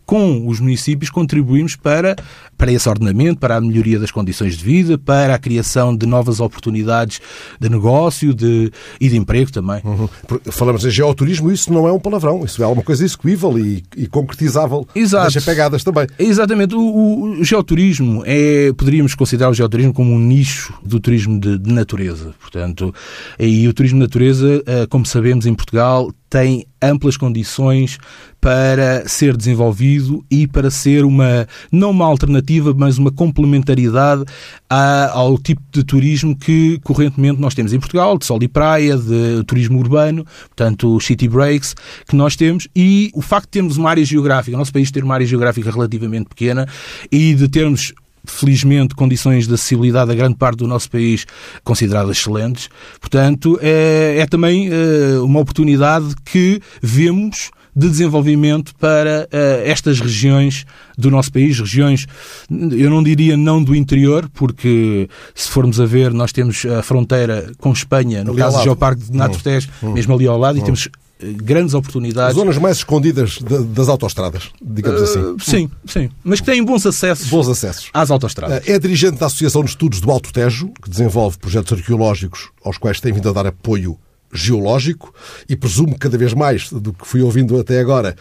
com 0.09 0.49
os 0.49 0.59
municípios 0.59 1.11
contribuímos 1.11 1.77
para, 1.77 2.16
para 2.57 2.73
esse 2.73 2.88
ordenamento, 2.88 3.38
para 3.38 3.57
a 3.57 3.61
melhoria 3.61 3.99
das 3.99 4.11
condições 4.11 4.57
de 4.57 4.64
vida, 4.64 4.97
para 4.97 5.35
a 5.35 5.38
criação 5.38 5.94
de 5.94 6.07
novas 6.07 6.40
oportunidades 6.40 7.21
de 7.61 7.68
negócio 7.68 8.33
de, 8.33 8.73
e 8.99 9.11
de 9.11 9.18
emprego 9.18 9.53
também. 9.53 9.83
Uhum. 9.85 10.09
Falamos 10.51 10.83
em 10.87 10.90
geoturismo, 10.90 11.53
isso 11.53 11.71
não 11.71 11.87
é 11.87 11.92
um 11.92 12.01
palavrão, 12.01 12.42
isso 12.42 12.62
é 12.62 12.64
alguma 12.64 12.83
coisa 12.83 13.05
execuível 13.05 13.59
e, 13.59 13.85
e 13.94 14.07
concretizável. 14.07 14.88
Exato. 14.94 15.31
Deixa 15.31 15.42
pegadas 15.42 15.85
também. 15.85 16.07
Exatamente. 16.18 16.75
O, 16.75 17.40
o, 17.40 17.44
geoturismo 17.44 18.23
é, 18.25 18.73
poderíamos 18.73 19.14
considerar 19.14 19.51
o 19.51 19.55
geoturismo 19.55 19.92
como 19.92 20.11
um 20.11 20.18
nicho 20.18 20.73
do 20.83 20.99
turismo 20.99 21.38
de, 21.38 21.59
de 21.59 21.71
natureza. 21.71 22.35
Portanto, 22.40 22.94
e 23.38 23.68
o 23.68 23.75
turismo 23.75 23.99
de 23.99 24.07
natureza, 24.07 24.62
eh, 24.64 24.87
como 24.87 25.05
sabemos, 25.05 25.44
em 25.44 25.53
Portugal 25.53 26.11
tem 26.29 26.67
amplas 26.81 27.17
condições 27.17 27.99
para 28.41 29.09
ser 29.09 29.37
desenvolvido 29.37 30.25
e 30.31 30.47
para 30.47 30.71
ser 30.71 31.05
uma, 31.05 31.49
não 31.73 31.91
uma 31.91 32.05
alternativa, 32.05 32.73
mas 32.73 32.99
uma 32.99 33.11
complementaridade 33.11 34.25
ao 34.69 35.37
tipo 35.38 35.61
de 35.73 35.83
turismo 35.83 36.37
que 36.37 36.79
correntemente 36.85 37.41
nós 37.41 37.55
temos 37.55 37.73
em 37.73 37.81
Portugal, 37.81 38.17
de 38.17 38.27
sol 38.27 38.38
e 38.43 38.49
praia, 38.49 38.97
de 38.97 39.43
turismo 39.45 39.79
urbano, 39.79 40.25
portanto, 40.49 41.01
city 41.01 41.29
breaks, 41.29 41.75
que 42.07 42.14
nós 42.14 42.37
temos, 42.37 42.69
e 42.77 43.11
o 43.14 43.23
facto 43.23 43.47
de 43.47 43.53
termos 43.53 43.77
uma 43.77 43.91
área 43.91 44.05
geográfica, 44.05 44.57
o 44.57 44.59
nosso 44.59 44.73
país 44.73 44.91
ter 44.91 45.03
uma 45.03 45.14
área 45.14 45.27
geográfica 45.27 45.71
relativamente 45.71 46.29
pequena 46.29 46.69
e 47.11 47.35
de 47.35 47.49
termos 47.49 47.93
felizmente, 48.31 48.95
condições 48.95 49.47
de 49.47 49.55
acessibilidade 49.55 50.11
a 50.11 50.14
grande 50.14 50.37
parte 50.37 50.59
do 50.59 50.67
nosso 50.67 50.91
país 50.91 51.27
consideradas 51.64 52.19
excelentes. 52.19 52.69
Portanto, 53.01 53.59
é, 53.62 54.19
é 54.19 54.27
também 54.27 54.69
é, 54.69 55.19
uma 55.21 55.41
oportunidade 55.41 56.14
que 56.25 56.61
vemos 56.83 57.51
de 57.79 57.88
desenvolvimento 57.88 58.75
para 58.75 59.29
uh, 59.33 59.62
estas 59.64 60.01
regiões 60.01 60.67
do 60.97 61.12
nosso 61.12 61.31
país, 61.33 61.61
regiões, 61.61 62.07
eu 62.51 62.91
não 62.91 63.05
diria 63.05 63.37
não 63.37 63.62
do 63.62 63.73
interior, 63.73 64.29
porque 64.35 65.09
se 65.33 65.49
formos 65.49 65.81
a 65.81 65.87
ver, 65.87 66.12
nós 66.12 66.33
temos 66.33 66.67
a 66.67 66.83
fronteira 66.83 67.53
com 67.59 67.73
Espanha, 67.73 68.25
no 68.25 68.33
ali 68.33 68.41
caso 68.41 68.59
do 68.59 68.64
Geoparque 68.64 69.05
de 69.05 69.17
Natortés, 69.17 69.69
hum, 69.81 69.91
hum, 69.91 69.93
mesmo 69.93 70.12
ali 70.12 70.27
ao 70.27 70.37
lado, 70.37 70.59
hum. 70.59 70.62
e 70.62 70.64
temos 70.64 70.88
grandes 71.20 71.74
oportunidades. 71.74 72.37
Zonas 72.37 72.59
mais 72.59 72.78
escondidas 72.78 73.38
de, 73.38 73.64
das 73.64 73.88
autoestradas, 73.88 74.50
digamos 74.62 75.00
uh, 75.00 75.04
assim. 75.04 75.37
Sim, 75.38 75.70
sim. 75.85 76.11
Mas 76.22 76.40
que 76.40 76.46
têm 76.46 76.64
bons 76.64 76.87
acessos, 76.87 77.28
bons 77.28 77.48
acessos. 77.48 77.90
às 77.92 78.11
autoestradas. 78.11 78.59
Uh, 78.66 78.70
é 78.70 78.78
dirigente 78.78 79.18
da 79.18 79.26
Associação 79.26 79.62
de 79.62 79.70
Estudos 79.70 80.00
do 80.00 80.11
Alto 80.11 80.33
Tejo, 80.33 80.70
que 80.83 80.88
desenvolve 80.88 81.38
projetos 81.38 81.72
arqueológicos 81.72 82.50
aos 82.64 82.78
quais 82.78 83.00
tem 83.00 83.12
vindo 83.12 83.28
a 83.28 83.33
dar 83.33 83.46
apoio 83.46 83.98
geológico 84.33 85.12
e 85.48 85.57
presumo 85.57 85.98
cada 85.98 86.18
vez 86.18 86.35
mais 86.35 86.70
do 86.70 86.92
que 86.92 87.07
fui 87.07 87.22
ouvindo 87.22 87.59
até 87.59 87.81
agora. 87.81 88.14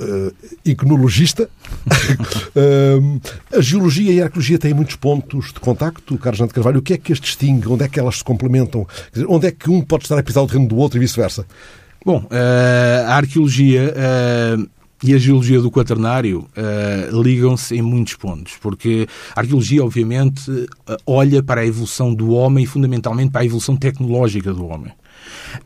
Uh, 0.00 0.34
iconologista. 0.64 1.48
uh, 2.56 3.20
a 3.56 3.60
geologia 3.60 4.12
e 4.12 4.20
a 4.20 4.24
arqueologia 4.24 4.58
têm 4.58 4.74
muitos 4.74 4.96
pontos 4.96 5.52
de 5.52 5.60
contacto, 5.60 6.16
Carlos 6.18 6.38
Jante 6.38 6.54
Carvalho. 6.54 6.78
O 6.78 6.82
que 6.82 6.94
é 6.94 6.98
que 6.98 7.12
as 7.12 7.20
distingue? 7.20 7.68
Onde 7.68 7.84
é 7.84 7.88
que 7.88 7.98
elas 7.98 8.18
se 8.18 8.24
complementam? 8.24 8.86
Dizer, 9.12 9.26
onde 9.28 9.46
é 9.46 9.50
que 9.50 9.70
um 9.70 9.80
pode 9.80 10.04
estar 10.04 10.18
a 10.18 10.22
pisar 10.22 10.42
o 10.42 10.46
terreno 10.46 10.68
do 10.68 10.76
outro 10.76 10.98
e 10.98 11.00
vice-versa? 11.00 11.46
Bom, 12.04 12.18
uh, 12.18 13.06
a 13.06 13.16
arqueologia 13.16 13.94
e 15.02 15.14
a 15.14 15.18
geologia 15.18 15.60
do 15.60 15.70
quaternário 15.70 16.46
uh, 16.56 17.22
ligam-se 17.22 17.76
em 17.76 17.82
muitos 17.82 18.14
pontos, 18.14 18.54
porque 18.60 19.08
a 19.34 19.40
arqueologia, 19.40 19.84
obviamente, 19.84 20.48
uh, 20.50 20.68
olha 21.04 21.42
para 21.42 21.62
a 21.62 21.66
evolução 21.66 22.14
do 22.14 22.30
homem 22.30 22.64
e, 22.64 22.66
fundamentalmente, 22.66 23.30
para 23.30 23.40
a 23.40 23.44
evolução 23.44 23.76
tecnológica 23.76 24.52
do 24.52 24.66
homem 24.66 24.92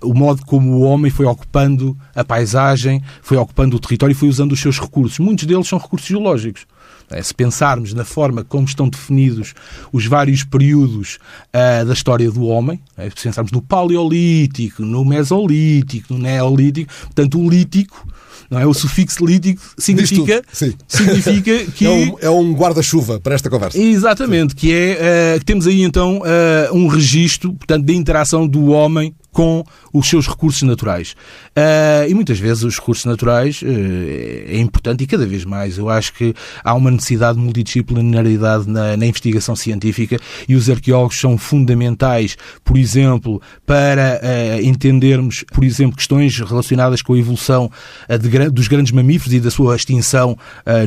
o 0.02 0.14
modo 0.14 0.44
como 0.44 0.72
o 0.72 0.81
homem 0.83 1.11
foi 1.11 1.26
ocupando 1.26 1.96
a 2.14 2.24
paisagem, 2.24 3.02
foi 3.22 3.37
ocupando 3.37 3.76
o 3.76 3.81
território 3.81 4.12
e 4.12 4.16
foi 4.16 4.29
usando 4.29 4.52
os 4.52 4.61
seus 4.61 4.79
recursos. 4.79 5.18
Muitos 5.18 5.46
deles 5.46 5.68
são 5.68 5.79
recursos 5.79 6.09
geológicos. 6.09 6.66
É, 7.09 7.22
se 7.22 7.33
pensarmos 7.33 7.94
na 7.94 8.05
forma 8.05 8.42
como 8.42 8.66
estão 8.66 8.88
definidos 8.88 9.55
os 9.92 10.07
vários 10.07 10.42
períodos 10.42 11.18
uh, 11.55 11.85
da 11.87 11.92
história 11.92 12.29
do 12.31 12.44
homem, 12.46 12.81
é, 12.96 13.09
se 13.11 13.22
pensarmos 13.22 13.52
no 13.52 13.62
Paleolítico, 13.62 14.83
no 14.83 15.05
Mesolítico, 15.05 16.14
no 16.14 16.18
Neolítico, 16.18 16.92
portanto, 17.05 17.38
o 17.38 17.48
Lítico 17.48 18.07
não 18.50 18.61
é? 18.61 18.66
O 18.66 18.72
sufixo 18.72 19.24
lítico 19.24 19.61
significa, 19.76 20.42
significa 20.87 21.64
que... 21.72 21.87
É 21.87 21.90
um, 21.90 22.16
é 22.20 22.31
um 22.31 22.55
guarda-chuva 22.55 23.20
para 23.20 23.35
esta 23.35 23.50
conversa. 23.50 23.79
Exatamente, 23.79 24.55
que 24.55 24.72
é 24.72 25.35
uh, 25.35 25.38
que 25.38 25.44
temos 25.44 25.66
aí 25.66 25.83
então 25.83 26.18
uh, 26.18 26.74
um 26.74 26.87
registro, 26.87 27.52
portanto, 27.55 27.85
de 27.85 27.94
interação 27.94 28.46
do 28.46 28.66
homem 28.66 29.14
com 29.37 29.62
os 29.92 30.09
seus 30.09 30.27
recursos 30.27 30.62
naturais. 30.62 31.14
Uh, 31.51 32.09
e 32.09 32.14
muitas 32.14 32.38
vezes 32.38 32.62
os 32.62 32.79
recursos 32.79 33.05
naturais 33.05 33.61
uh, 33.61 33.66
é 33.66 34.59
importante 34.59 35.05
e 35.05 35.07
cada 35.07 35.27
vez 35.27 35.44
mais. 35.44 35.77
Eu 35.77 35.90
acho 35.90 36.14
que 36.14 36.33
há 36.64 36.72
uma 36.72 36.90
necessidade 36.90 37.37
de 37.37 37.44
multidisciplinaridade 37.44 38.66
na, 38.66 38.96
na, 38.96 39.07
investigação 39.07 39.55
científica 39.55 40.18
e 40.49 40.55
os 40.55 40.70
arqueólogos 40.70 41.20
são 41.20 41.37
fundamentais, 41.37 42.35
por 42.64 42.79
exemplo, 42.79 43.42
para 43.66 44.22
uh, 44.22 44.62
entendermos, 44.62 45.44
por 45.53 45.64
exemplo, 45.64 45.99
questões 45.99 46.38
relacionadas 46.38 47.03
com 47.03 47.12
a 47.12 47.18
evolução 47.18 47.70
de, 48.09 48.49
dos 48.49 48.68
grandes 48.68 48.92
mamíferos 48.92 49.35
e 49.35 49.40
da 49.40 49.51
sua 49.51 49.77
extinção 49.77 50.38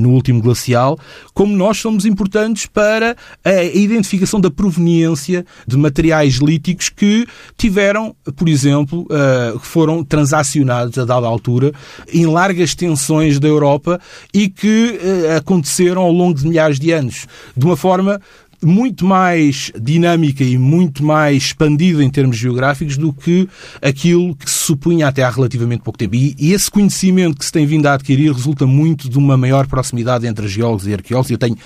no 0.01 0.09
último 0.09 0.41
glacial, 0.41 0.97
como 1.35 1.55
nós 1.55 1.77
somos 1.77 2.05
importantes 2.05 2.65
para 2.65 3.15
a 3.43 3.63
identificação 3.63 4.41
da 4.41 4.49
proveniência 4.49 5.45
de 5.67 5.77
materiais 5.77 6.35
líticos 6.35 6.89
que 6.89 7.27
tiveram 7.55 8.15
por 8.39 8.47
exemplo, 8.47 9.05
uh, 9.11 9.59
foram 9.59 10.01
transacionados 10.01 10.97
a 10.97 11.03
dada 11.03 11.27
altura 11.27 11.73
em 12.11 12.25
largas 12.25 12.73
tensões 12.73 13.37
da 13.37 13.49
Europa 13.49 13.99
e 14.33 14.47
que 14.47 14.97
uh, 14.97 15.37
aconteceram 15.37 16.01
ao 16.01 16.11
longo 16.11 16.39
de 16.39 16.47
milhares 16.47 16.79
de 16.79 16.89
anos, 16.91 17.27
de 17.55 17.65
uma 17.65 17.75
forma 17.75 18.21
muito 18.63 19.05
mais 19.05 19.71
dinâmica 19.79 20.43
e 20.43 20.57
muito 20.57 21.03
mais 21.03 21.43
expandida 21.43 22.03
em 22.03 22.09
termos 22.09 22.37
geográficos 22.37 22.97
do 22.97 23.13
que 23.13 23.47
aquilo 23.81 24.35
que 24.35 24.49
se 24.49 24.59
supunha 24.69 25.07
até 25.07 25.23
há 25.23 25.29
relativamente 25.29 25.81
pouco 25.81 25.97
tempo. 25.97 26.15
E, 26.15 26.35
esse 26.53 26.69
conhecimento 26.69 27.37
que 27.37 27.45
se 27.45 27.51
tem 27.51 27.65
vindo 27.65 27.85
a 27.87 27.93
adquirir 27.93 28.31
resulta 28.31 28.65
muito 28.65 29.09
de 29.09 29.17
uma 29.17 29.37
maior 29.37 29.67
proximidade 29.67 30.27
entre 30.27 30.47
geólogos 30.47 30.87
e 30.87 30.93
arqueólogos. 30.93 31.31
Eu 31.31 31.37
tenho, 31.37 31.57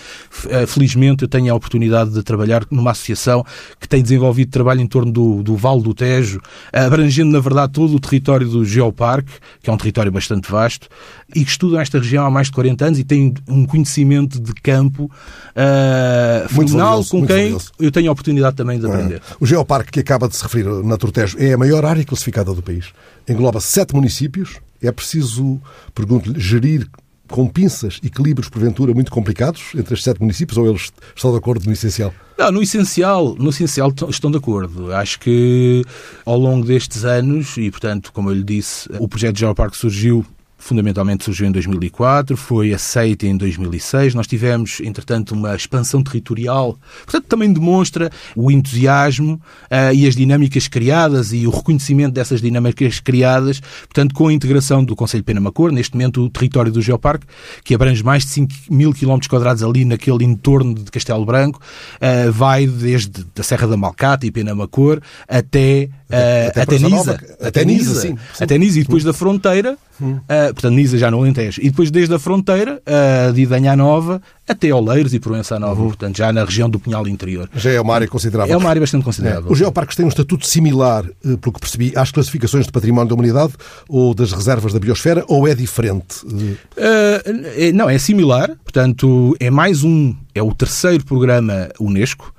eh, 0.49 0.65
felizmente, 0.65 1.23
eu 1.23 1.27
tenho 1.27 1.51
a 1.51 1.55
oportunidade 1.55 2.11
de 2.11 2.21
trabalhar 2.23 2.65
numa 2.69 2.91
associação 2.91 3.45
que 3.79 3.87
tem 3.87 4.01
desenvolvido 4.01 4.51
trabalho 4.51 4.81
em 4.81 4.87
torno 4.87 5.11
do, 5.11 5.43
do 5.43 5.55
Vale 5.55 5.81
do 5.81 5.93
Tejo, 5.93 6.39
abrangendo, 6.71 7.31
na 7.31 7.39
verdade, 7.39 7.73
todo 7.73 7.95
o 7.95 7.99
território 7.99 8.47
do 8.47 8.63
Geoparque, 8.63 9.33
que 9.61 9.69
é 9.69 9.73
um 9.73 9.77
território 9.77 10.11
bastante 10.11 10.49
vasto, 10.49 10.87
e 11.35 11.43
que 11.43 11.51
estudam 11.51 11.79
esta 11.79 11.99
região 11.99 12.25
há 12.25 12.29
mais 12.29 12.47
de 12.47 12.53
40 12.53 12.85
anos 12.85 12.99
e 12.99 13.03
têm 13.03 13.33
um 13.47 13.65
conhecimento 13.65 14.39
de 14.39 14.53
campo 14.53 15.05
uh, 15.05 16.49
fenomenal 16.49 17.03
com 17.05 17.25
quem 17.25 17.45
valioso. 17.45 17.71
eu 17.79 17.91
tenho 17.91 18.09
a 18.09 18.11
oportunidade 18.11 18.55
também 18.55 18.79
de 18.79 18.85
aprender. 18.85 19.15
É. 19.15 19.35
O 19.39 19.45
Geoparque 19.45 19.91
que 19.91 19.99
acaba 19.99 20.27
de 20.27 20.35
se 20.35 20.43
referir 20.43 20.65
na 20.83 20.97
Tortejo 20.97 21.37
é 21.39 21.53
a 21.53 21.57
maior 21.57 21.85
área 21.85 22.03
classificada 22.03 22.53
do 22.53 22.61
país. 22.61 22.87
Engloba 23.27 23.59
sete 23.59 23.93
municípios. 23.93 24.59
É 24.81 24.91
preciso, 24.91 25.61
pergunto-lhe, 25.93 26.39
gerir 26.39 26.89
com 27.27 27.47
pinças 27.47 27.99
equilíbrios, 28.03 28.49
porventura, 28.49 28.93
muito 28.93 29.11
complicados 29.11 29.71
entre 29.73 29.93
estes 29.93 30.03
sete 30.03 30.19
municípios 30.19 30.57
ou 30.57 30.67
eles 30.67 30.91
estão 31.15 31.31
de 31.31 31.37
acordo 31.37 31.65
no 31.65 31.71
essencial? 31.71 32.13
Não, 32.37 32.51
no 32.51 32.61
essencial, 32.61 33.35
no 33.35 33.49
essencial 33.49 33.93
estão 34.09 34.29
de 34.29 34.37
acordo. 34.37 34.93
Acho 34.93 35.19
que 35.19 35.83
ao 36.25 36.37
longo 36.37 36.65
destes 36.65 37.05
anos, 37.05 37.57
e 37.57 37.71
portanto, 37.71 38.11
como 38.11 38.29
eu 38.29 38.35
lhe 38.35 38.43
disse, 38.43 38.89
o 38.99 39.07
projeto 39.07 39.35
de 39.35 39.39
Geoparque 39.41 39.77
surgiu 39.77 40.25
fundamentalmente 40.63 41.25
surgiu 41.25 41.45
em 41.45 41.51
2004, 41.51 42.37
foi 42.37 42.73
aceita 42.73 43.27
em 43.27 43.35
2006. 43.35 44.15
Nós 44.15 44.25
tivemos, 44.25 44.79
entretanto, 44.79 45.33
uma 45.33 45.53
expansão 45.53 46.01
territorial. 46.01 46.79
Portanto, 47.03 47.25
também 47.27 47.51
demonstra 47.51 48.09
o 48.35 48.49
entusiasmo 48.49 49.33
uh, 49.33 49.93
e 49.93 50.07
as 50.07 50.15
dinâmicas 50.15 50.69
criadas 50.69 51.33
e 51.33 51.45
o 51.45 51.49
reconhecimento 51.49 52.13
dessas 52.13 52.41
dinâmicas 52.41 53.01
criadas, 53.01 53.59
portanto, 53.59 54.15
com 54.15 54.27
a 54.27 54.33
integração 54.33 54.83
do 54.83 54.95
Conselho 54.95 55.21
de 55.21 55.25
Penamacor, 55.25 55.71
neste 55.71 55.95
momento 55.95 56.23
o 56.23 56.29
território 56.29 56.71
do 56.71 56.81
Geoparque, 56.81 57.27
que 57.63 57.75
abrange 57.75 58.01
mais 58.01 58.23
de 58.23 58.29
5 58.31 58.53
mil 58.69 58.93
quilómetros 58.93 59.27
quadrados 59.27 59.63
ali 59.63 59.83
naquele 59.83 60.23
entorno 60.23 60.75
de 60.75 60.89
Castelo 60.89 61.25
Branco, 61.25 61.59
uh, 61.97 62.31
vai 62.31 62.65
desde 62.65 63.25
a 63.37 63.43
Serra 63.43 63.67
da 63.67 63.75
Malcata 63.75 64.25
e 64.25 64.31
Penamacor 64.31 65.01
até 65.27 65.89
até, 66.13 66.47
até, 66.47 66.61
até 66.61 66.79
Nisa. 66.79 67.19
Até 67.41 67.65
Nisa, 67.65 67.95
sim, 67.95 68.17
sim. 68.33 68.43
Até 68.43 68.57
Nisa. 68.57 68.79
E 68.79 68.83
depois 68.83 69.03
da 69.03 69.13
fronteira, 69.13 69.77
hum. 70.03 70.15
uh, 70.15 70.53
portanto, 70.53 70.73
Nisa 70.73 70.97
já 70.97 71.09
no 71.09 71.19
Alentejo. 71.19 71.61
E 71.61 71.69
depois 71.69 71.89
desde 71.89 72.13
a 72.13 72.19
fronteira 72.19 72.81
uh, 72.81 73.33
de 73.33 73.41
Idanha 73.41 73.75
Nova 73.75 74.21
até 74.47 74.73
Oleiros 74.73 75.13
e 75.13 75.19
Proença 75.19 75.57
Nova, 75.57 75.81
uhum. 75.81 75.87
portanto, 75.87 76.17
já 76.17 76.33
na 76.33 76.43
região 76.43 76.69
do 76.69 76.77
Pinhal 76.77 77.07
Interior. 77.07 77.49
Já 77.55 77.71
é 77.71 77.79
uma 77.79 77.95
área 77.95 78.07
considerável. 78.07 78.53
É 78.53 78.57
uma 78.57 78.69
área 78.69 78.81
bastante 78.81 79.03
considerável. 79.03 79.49
É. 79.49 79.51
Os 79.51 79.57
geoparques 79.57 79.95
têm 79.95 80.05
um 80.05 80.09
estatuto 80.09 80.45
similar, 80.45 81.05
eh, 81.05 81.37
pelo 81.37 81.53
que 81.53 81.59
percebi, 81.61 81.93
às 81.95 82.11
classificações 82.11 82.65
de 82.65 82.71
património 82.71 83.07
da 83.07 83.15
humanidade 83.15 83.53
ou 83.87 84.13
das 84.13 84.33
reservas 84.33 84.73
da 84.73 84.79
biosfera, 84.79 85.23
ou 85.29 85.47
é 85.47 85.55
diferente? 85.55 86.25
Uh, 86.25 87.73
não, 87.73 87.89
é 87.89 87.97
similar, 87.97 88.49
portanto, 88.63 89.35
é 89.39 89.49
mais 89.49 89.83
um, 89.83 90.13
é 90.35 90.43
o 90.43 90.53
terceiro 90.53 91.05
programa 91.05 91.69
Unesco, 91.79 92.33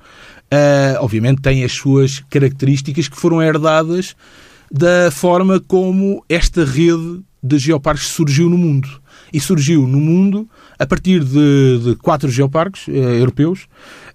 uh, 0.45 1.03
obviamente 1.03 1.41
tem 1.41 1.63
as 1.63 1.71
suas 1.71 2.23
características 2.29 3.07
que 3.07 3.17
foram 3.17 3.41
herdadas 3.41 4.15
da 4.71 5.09
forma 5.11 5.59
como 5.59 6.23
esta 6.29 6.63
rede 6.63 7.21
de 7.45 7.59
geoparques 7.59 8.07
surgiu 8.07 8.49
no 8.49 8.57
mundo. 8.57 8.89
E 9.31 9.39
surgiu 9.39 9.87
no 9.87 9.99
mundo 9.99 10.49
a 10.79 10.85
partir 10.85 11.23
de, 11.23 11.79
de 11.83 11.95
quatro 11.97 12.29
geoparques 12.29 12.87
uh, 12.87 12.91
europeus 12.91 13.67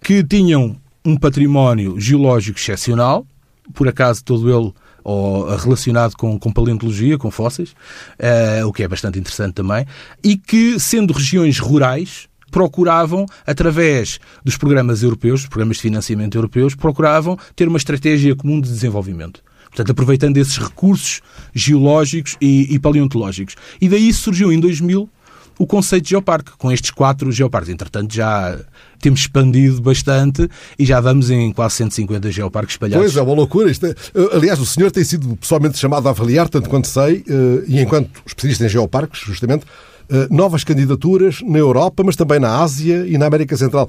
que 0.03 0.25
tinham 0.25 0.77
um 1.05 1.17
património 1.17 1.99
geológico 1.99 2.59
excepcional, 2.59 3.27
por 3.73 3.89
acaso 3.89 4.25
todo 4.25 4.51
ele 4.51 4.73
ou 5.03 5.57
relacionado 5.57 6.15
com, 6.15 6.39
com 6.39 6.53
paleontologia, 6.53 7.17
com 7.17 7.31
fósseis, 7.31 7.71
uh, 7.71 8.67
o 8.67 8.73
que 8.73 8.83
é 8.83 8.89
bastante 8.89 9.19
interessante 9.19 9.55
também, 9.55 9.87
e 10.23 10.37
que, 10.37 10.79
sendo 10.79 11.15
regiões 11.15 11.59
rurais, 11.59 12.29
procuravam, 12.51 13.25
através 13.47 14.19
dos 14.45 14.57
programas 14.57 15.03
europeus, 15.03 15.47
programas 15.47 15.77
de 15.77 15.83
financiamento 15.83 16.37
europeus, 16.37 16.75
procuravam 16.75 17.39
ter 17.57 17.69
uma 17.69 17.79
estratégia 17.79 18.35
comum 18.37 18.61
de 18.61 18.69
desenvolvimento. 18.69 19.43
Portanto, 19.71 19.93
aproveitando 19.93 20.37
esses 20.37 20.59
recursos 20.59 21.21
geológicos 21.55 22.37
e, 22.41 22.75
e 22.75 22.79
paleontológicos. 22.79 23.55
E 23.81 23.89
daí 23.89 24.13
surgiu 24.13 24.53
em 24.53 24.61
2000 24.61 25.09
o 25.61 25.67
conceito 25.67 26.05
de 26.05 26.11
geoparque, 26.11 26.53
com 26.57 26.73
estes 26.73 26.91
quatro 26.91 27.31
geoparques. 27.31 27.69
Entretanto, 27.69 28.15
já 28.15 28.59
temos 28.99 29.21
expandido 29.21 29.81
bastante 29.83 30.49
e 30.79 30.87
já 30.87 31.01
vamos 31.01 31.31
em 31.31 31.53
quase 31.53 31.77
150 31.77 32.33
geoparques 32.33 32.75
espalhados. 32.75 33.05
Pois, 33.05 33.17
é 33.17 33.21
uma 33.21 33.35
loucura. 33.35 33.71
Isto 33.71 33.85
é... 33.85 33.95
Aliás, 34.33 34.59
o 34.59 34.65
senhor 34.65 34.91
tem 34.91 35.05
sido 35.05 35.37
pessoalmente 35.37 35.77
chamado 35.79 36.07
a 36.09 36.13
avaliar, 36.13 36.49
tanto 36.49 36.71
quanto 36.71 36.89
sei, 36.89 37.23
eh, 37.29 37.65
e 37.69 37.79
enquanto 37.79 38.09
especialista 38.25 38.65
em 38.65 38.69
geoparques, 38.71 39.21
justamente, 39.21 39.67
eh, 40.09 40.29
novas 40.31 40.65
candidaturas 40.65 41.43
na 41.43 41.59
Europa, 41.59 42.03
mas 42.05 42.17
também 42.17 42.41
na 42.41 42.63
Ásia 42.63 43.07
e 43.07 43.19
na 43.19 43.27
América 43.27 43.55
Central. 43.55 43.87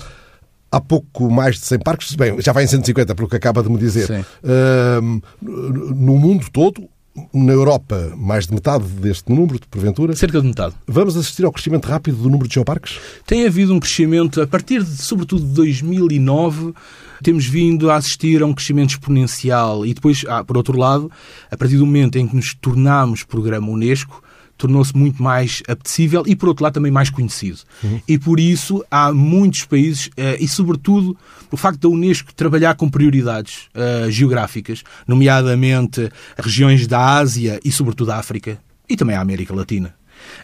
Há 0.72 0.80
pouco 0.80 1.30
mais 1.30 1.56
de 1.56 1.66
100 1.66 1.80
parques, 1.80 2.16
bem, 2.16 2.40
já 2.42 2.54
vai 2.54 2.64
em 2.64 2.68
150, 2.68 3.14
pelo 3.14 3.28
que 3.28 3.36
acaba 3.36 3.62
de 3.62 3.70
me 3.70 3.78
dizer. 3.78 4.26
Uh, 4.42 5.22
no 5.42 6.18
mundo 6.18 6.46
todo, 6.52 6.88
na 7.34 7.52
Europa, 7.52 8.14
mais 8.16 8.48
de 8.48 8.54
metade 8.54 8.86
deste 8.86 9.30
número, 9.32 9.60
porventura. 9.70 10.16
Cerca 10.16 10.40
de 10.40 10.48
metade. 10.48 10.74
Vamos 10.88 11.18
assistir 11.18 11.44
ao 11.46 11.52
crescimento 11.52 11.86
rápido 11.86 12.18
do 12.18 12.30
número 12.30 12.48
de 12.48 12.54
geoparques? 12.54 13.00
Tem 13.26 13.46
havido 13.46 13.74
um 13.74 13.80
crescimento, 13.80 14.42
a 14.42 14.48
partir 14.48 14.84
de, 14.84 15.02
sobretudo, 15.02 15.46
de 15.46 15.54
2009, 15.54 16.74
temos 17.22 17.46
vindo 17.46 17.92
a 17.92 17.98
assistir 17.98 18.42
a 18.42 18.46
um 18.46 18.54
crescimento 18.54 18.92
exponencial. 18.92 19.86
E 19.86 19.94
depois, 19.94 20.24
ah, 20.28 20.44
por 20.44 20.56
outro 20.56 20.78
lado, 20.78 21.12
a 21.50 21.58
partir 21.58 21.78
do 21.78 21.86
momento 21.86 22.18
em 22.18 22.28
que 22.28 22.36
nos 22.36 22.54
tornámos 22.54 23.24
programa 23.24 23.70
Unesco, 23.70 24.24
tornou-se 24.62 24.96
muito 24.96 25.22
mais 25.22 25.64
apetecível 25.68 26.24
e, 26.28 26.36
por 26.36 26.50
outro 26.50 26.64
lado, 26.64 26.74
também 26.74 26.92
mais 26.92 27.10
conhecido. 27.10 27.60
Uhum. 27.84 28.00
E 28.08 28.18
por 28.18 28.40
isso 28.40 28.84
há 28.92 29.12
muitos 29.12 29.66
países, 29.66 30.10
eh, 30.16 30.38
e 30.40 30.48
sobretudo 30.48 31.18
o 31.52 31.58
facto 31.58 31.82
da 31.82 31.90
Unesco 31.90 32.34
trabalhar 32.34 32.76
com 32.76 32.90
prioridades 32.90 33.68
uh, 33.76 34.10
geográficas, 34.10 34.84
nomeadamente 35.06 36.10
regiões 36.38 36.88
da 36.88 37.18
Ásia 37.18 37.60
e, 37.64 37.72
sobretudo, 37.72 38.12
a 38.12 38.18
África 38.18 38.58
e 38.88 38.96
também 38.96 39.16
a 39.16 39.22
América 39.22 39.54
Latina. 39.54 39.94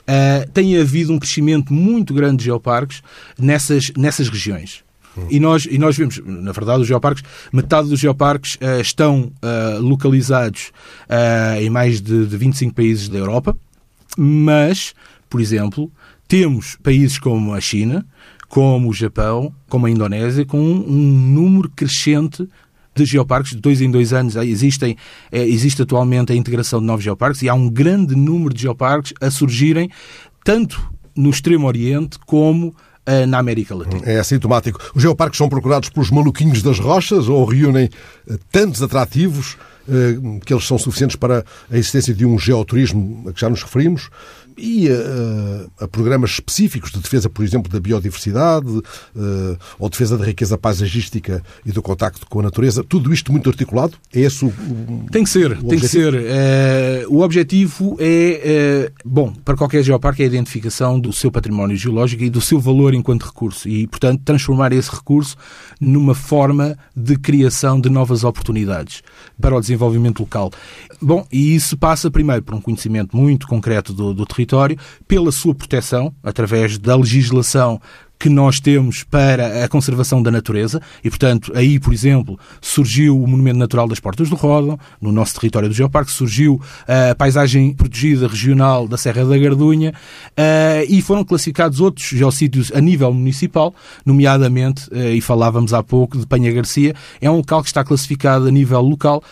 Uh, 0.01 0.49
tem 0.51 0.77
havido 0.77 1.13
um 1.13 1.19
crescimento 1.19 1.71
muito 1.71 2.13
grande 2.13 2.37
de 2.37 2.45
geoparques 2.45 3.01
nessas, 3.39 3.91
nessas 3.95 4.27
regiões. 4.27 4.83
Uhum. 5.15 5.27
E 5.29 5.39
nós, 5.39 5.67
e 5.69 5.77
nós 5.77 5.95
vemos, 5.95 6.19
na 6.25 6.51
verdade, 6.51 6.81
os 6.81 6.87
geoparques, 6.87 7.23
metade 7.53 7.87
dos 7.87 7.99
geoparques 7.99 8.55
uh, 8.55 8.81
estão 8.81 9.31
uh, 9.41 9.79
localizados 9.79 10.71
em 11.61 11.69
mais 11.69 12.01
de, 12.01 12.25
de 12.25 12.37
25 12.37 12.73
países 12.73 13.07
da 13.07 13.17
Europa, 13.17 13.57
mas, 14.17 14.93
por 15.29 15.39
exemplo, 15.39 15.91
temos 16.27 16.75
países 16.81 17.19
como 17.19 17.53
a 17.53 17.61
China, 17.61 18.05
como 18.49 18.89
o 18.89 18.93
Japão, 18.93 19.53
como 19.69 19.85
a 19.85 19.89
Indonésia, 19.89 20.45
com 20.45 20.59
um, 20.59 21.01
número 21.01 21.69
crescente 21.69 22.47
de 22.95 23.05
geoparques, 23.05 23.51
de 23.51 23.61
dois 23.61 23.79
em 23.79 23.91
dois 23.91 24.11
anos 24.11 24.35
existem, 24.35 24.97
é, 25.31 25.43
existe 25.47 25.83
atualmente 25.83 26.33
a 26.33 26.35
integração 26.35 26.79
de 26.79 26.85
novos 26.85 27.03
geoparques 27.03 27.43
e 27.43 27.49
há 27.49 27.53
um 27.53 27.69
grande 27.69 28.15
número 28.15 28.53
de 28.53 28.63
geoparques 28.63 29.13
a 29.21 29.29
surgirem 29.29 29.89
tanto 30.43 30.81
no 31.15 31.29
Extremo 31.29 31.67
Oriente 31.67 32.17
como 32.25 32.69
uh, 32.69 33.27
na 33.27 33.37
América 33.37 33.75
Latina. 33.75 34.01
É 34.05 34.19
assintomático. 34.19 34.79
Os 34.95 35.01
geoparques 35.01 35.37
são 35.37 35.49
procurados 35.49 35.89
pelos 35.89 36.09
maluquinhos 36.09 36.61
das 36.61 36.79
rochas 36.79 37.27
ou 37.27 37.45
reúnem 37.45 37.89
uh, 38.27 38.37
tantos 38.51 38.81
atrativos 38.81 39.57
que 40.45 40.53
eles 40.53 40.65
são 40.65 40.77
suficientes 40.77 41.15
para 41.15 41.43
a 41.71 41.77
existência 41.77 42.13
de 42.13 42.25
um 42.25 42.37
geoturismo 42.37 43.23
a 43.27 43.33
que 43.33 43.41
já 43.41 43.49
nos 43.49 43.63
referimos? 43.63 44.09
e 44.57 44.89
a, 44.89 45.83
a, 45.83 45.87
programas 45.87 46.31
específicos 46.31 46.91
de 46.91 46.99
defesa, 46.99 47.29
por 47.29 47.45
exemplo, 47.45 47.71
da 47.71 47.79
biodiversidade 47.79 48.67
uh, 48.67 49.57
ou 49.77 49.89
defesa 49.89 50.17
da 50.17 50.25
riqueza 50.25 50.57
paisagística 50.57 51.43
e 51.65 51.71
do 51.71 51.81
contacto 51.81 52.25
com 52.27 52.39
a 52.39 52.43
natureza, 52.43 52.83
tudo 52.83 53.13
isto 53.13 53.31
muito 53.31 53.49
articulado? 53.49 53.93
É 54.13 54.21
esse 54.21 54.43
o, 54.43 54.47
o 54.47 55.05
Tem 55.11 55.23
que 55.23 55.29
ser, 55.29 55.57
tem 55.59 55.79
que 55.79 55.87
ser. 55.87 56.13
Uh, 56.13 57.15
o 57.15 57.21
objetivo 57.21 57.95
é, 57.99 58.89
uh, 58.89 59.07
bom, 59.07 59.31
para 59.45 59.55
qualquer 59.55 59.83
geoparque 59.83 60.23
é 60.23 60.25
a 60.25 60.27
identificação 60.27 60.99
do 60.99 61.13
seu 61.13 61.31
património 61.31 61.77
geológico 61.77 62.23
e 62.23 62.29
do 62.29 62.41
seu 62.41 62.59
valor 62.59 62.93
enquanto 62.93 63.23
recurso 63.23 63.69
e, 63.69 63.85
portanto, 63.85 64.21
transformar 64.25 64.73
esse 64.73 64.89
recurso 64.89 65.37
numa 65.79 66.15
forma 66.15 66.77
de 66.95 67.15
criação 67.17 67.79
de 67.79 67.89
novas 67.89 68.23
oportunidades 68.23 69.03
para 69.39 69.55
o 69.55 69.61
desenvolvimento 69.61 70.19
local. 70.19 70.51
Bom, 71.01 71.25
e 71.31 71.55
isso 71.55 71.77
passa 71.77 72.09
primeiro 72.09 72.41
por 72.43 72.55
um 72.55 72.61
conhecimento 72.61 73.15
muito 73.15 73.47
concreto 73.47 73.93
do, 73.93 74.13
do 74.13 74.25
território, 74.25 74.77
pela 75.07 75.31
sua 75.31 75.53
proteção, 75.53 76.13
através 76.23 76.77
da 76.77 76.95
legislação 76.95 77.79
que 78.19 78.29
nós 78.29 78.59
temos 78.59 79.03
para 79.03 79.63
a 79.63 79.67
conservação 79.67 80.21
da 80.21 80.31
natureza. 80.31 80.81
E, 81.03 81.09
portanto, 81.09 81.51
aí, 81.55 81.79
por 81.79 81.93
exemplo, 81.93 82.39
surgiu 82.61 83.21
o 83.21 83.27
Monumento 83.27 83.59
Natural 83.59 83.87
das 83.87 83.99
Portas 83.99 84.29
do 84.29 84.35
Ródão, 84.35 84.79
no 84.99 85.11
nosso 85.11 85.35
território 85.35 85.69
do 85.69 85.75
Geoparque, 85.75 86.11
surgiu 86.11 86.61
a 86.87 87.15
paisagem 87.15 87.73
protegida 87.73 88.27
regional 88.27 88.87
da 88.87 88.97
Serra 88.97 89.25
da 89.25 89.37
Gardunha 89.37 89.93
eh, 90.35 90.85
e 90.89 91.01
foram 91.01 91.23
classificados 91.23 91.79
outros 91.79 92.07
geossítios 92.07 92.71
a 92.73 92.81
nível 92.81 93.13
municipal, 93.13 93.73
nomeadamente, 94.05 94.87
eh, 94.91 95.13
e 95.13 95.21
falávamos 95.21 95.73
há 95.73 95.83
pouco 95.83 96.17
de 96.17 96.25
Penha 96.25 96.51
Garcia, 96.51 96.95
é 97.21 97.29
um 97.29 97.37
local 97.37 97.61
que 97.61 97.69
está 97.69 97.83
classificado 97.83 98.47
a 98.47 98.51
nível 98.51 98.81
local, 98.81 99.23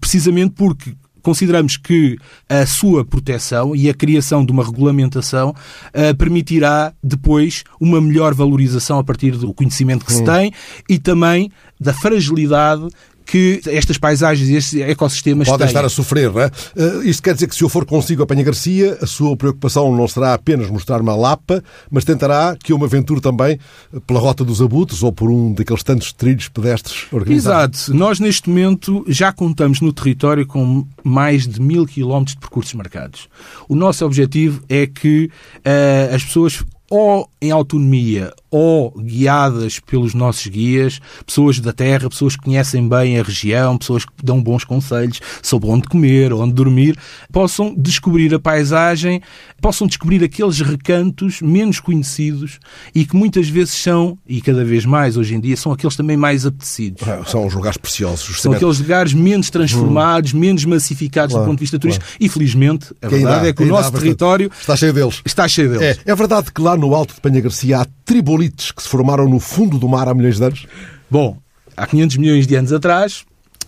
precisamente 0.00 0.54
porque 0.56 0.94
consideramos 1.24 1.78
que 1.78 2.16
a 2.48 2.64
sua 2.66 3.04
proteção 3.04 3.74
e 3.74 3.88
a 3.88 3.94
criação 3.94 4.44
de 4.44 4.52
uma 4.52 4.62
regulamentação 4.62 5.50
uh, 5.50 6.16
permitirá 6.16 6.92
depois 7.02 7.64
uma 7.80 8.00
melhor 8.00 8.34
valorização 8.34 8.98
a 8.98 9.04
partir 9.04 9.32
do 9.32 9.52
conhecimento 9.52 10.04
que 10.04 10.12
se 10.12 10.22
hum. 10.22 10.26
tem 10.26 10.52
e 10.88 10.98
também 10.98 11.50
da 11.80 11.92
fragilidade 11.92 12.86
que 13.24 13.60
estas 13.66 13.98
paisagens 13.98 14.48
e 14.48 14.54
estes 14.54 14.80
ecossistemas 14.80 15.48
podem 15.48 15.66
têm. 15.66 15.66
estar 15.68 15.84
a 15.84 15.88
sofrer, 15.88 16.30
não 16.32 16.40
é? 16.40 16.50
Uh, 16.76 17.02
isto 17.04 17.22
quer 17.22 17.34
dizer 17.34 17.48
que 17.48 17.54
se 17.54 17.62
eu 17.62 17.68
for 17.68 17.84
consigo 17.86 18.22
a 18.22 18.26
Penha 18.26 18.42
Garcia, 18.42 18.98
a 19.00 19.06
sua 19.06 19.36
preocupação 19.36 19.94
não 19.94 20.06
será 20.06 20.34
apenas 20.34 20.68
mostrar-me 20.70 21.08
a 21.10 21.14
Lapa, 21.14 21.62
mas 21.90 22.04
tentará 22.04 22.56
que 22.62 22.72
eu 22.72 22.78
me 22.78 22.84
aventure 22.84 23.20
também 23.20 23.58
pela 24.06 24.20
Rota 24.20 24.44
dos 24.44 24.60
Abutres 24.60 25.02
ou 25.02 25.12
por 25.12 25.30
um 25.30 25.52
daqueles 25.52 25.82
tantos 25.82 26.12
trilhos 26.12 26.48
pedestres 26.48 27.06
organizados. 27.12 27.84
Exato. 27.84 27.98
Nós, 27.98 28.20
neste 28.20 28.48
momento, 28.48 29.04
já 29.08 29.32
contamos 29.32 29.80
no 29.80 29.92
território 29.92 30.46
com 30.46 30.86
mais 31.02 31.46
de 31.46 31.60
mil 31.60 31.86
quilómetros 31.86 32.34
de 32.34 32.40
percursos 32.40 32.74
marcados. 32.74 33.28
O 33.68 33.74
nosso 33.74 34.04
objetivo 34.04 34.62
é 34.68 34.86
que 34.86 35.30
uh, 35.58 36.14
as 36.14 36.24
pessoas 36.24 36.64
ou 36.94 37.28
em 37.42 37.50
autonomia 37.50 38.32
ou 38.56 38.92
guiadas 38.92 39.80
pelos 39.80 40.14
nossos 40.14 40.46
guias, 40.46 41.00
pessoas 41.26 41.58
da 41.58 41.72
terra, 41.72 42.08
pessoas 42.08 42.36
que 42.36 42.44
conhecem 42.44 42.88
bem 42.88 43.18
a 43.18 43.22
região, 43.24 43.76
pessoas 43.76 44.04
que 44.04 44.12
dão 44.22 44.40
bons 44.40 44.62
conselhos 44.62 45.18
sobre 45.42 45.68
onde 45.68 45.88
comer, 45.88 46.32
onde 46.32 46.54
dormir, 46.54 46.96
possam 47.32 47.74
descobrir 47.76 48.32
a 48.32 48.38
paisagem, 48.38 49.20
possam 49.60 49.88
descobrir 49.88 50.22
aqueles 50.22 50.60
recantos 50.60 51.42
menos 51.42 51.80
conhecidos 51.80 52.60
e 52.94 53.04
que 53.04 53.16
muitas 53.16 53.48
vezes 53.48 53.74
são, 53.74 54.16
e 54.24 54.40
cada 54.40 54.64
vez 54.64 54.84
mais 54.84 55.16
hoje 55.16 55.34
em 55.34 55.40
dia, 55.40 55.56
são 55.56 55.72
aqueles 55.72 55.96
também 55.96 56.16
mais 56.16 56.46
apetecidos. 56.46 57.02
Ah, 57.08 57.24
são 57.26 57.44
os 57.44 57.54
lugares 57.54 57.76
preciosos. 57.76 58.24
Justamente. 58.24 58.42
São 58.42 58.52
aqueles 58.52 58.78
lugares 58.78 59.12
menos 59.14 59.50
transformados, 59.50 60.32
hum. 60.32 60.38
menos 60.38 60.64
massificados 60.64 61.32
claro, 61.32 61.44
do 61.44 61.50
ponto 61.50 61.58
de 61.58 61.64
vista 61.64 61.76
turístico 61.76 62.06
claro. 62.06 62.18
e 62.20 62.28
felizmente 62.28 62.94
a 63.02 63.08
verdade 63.08 63.42
dá, 63.42 63.48
é 63.48 63.52
que 63.52 63.64
o 63.64 63.66
nosso 63.66 63.90
território 63.90 64.48
está 64.60 64.76
cheio 64.76 64.92
deles. 64.92 65.22
Está 65.24 65.48
cheio 65.48 65.70
deles. 65.70 65.98
É, 66.04 66.12
é 66.12 66.14
verdade 66.14 66.52
que 66.52 66.62
lá 66.62 66.76
no 66.76 66.83
Alto 66.92 67.14
de 67.14 67.20
Penha 67.20 67.40
Garcia 67.40 67.80
há 67.80 67.86
tribolites 68.04 68.72
que 68.72 68.82
se 68.82 68.88
formaram 68.88 69.28
no 69.28 69.38
fundo 69.38 69.78
do 69.78 69.88
mar 69.88 70.08
há 70.08 70.14
milhões 70.14 70.38
de 70.38 70.44
anos? 70.44 70.66
Bom, 71.08 71.38
há 71.76 71.86
500 71.86 72.16
milhões 72.16 72.46
de 72.48 72.56
anos 72.56 72.72
atrás, 72.72 73.24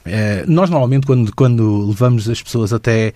eh, 0.06 0.44
nós 0.46 0.70
normalmente 0.70 1.06
quando, 1.06 1.34
quando 1.34 1.86
levamos 1.86 2.28
as 2.28 2.42
pessoas 2.42 2.72
até 2.72 3.12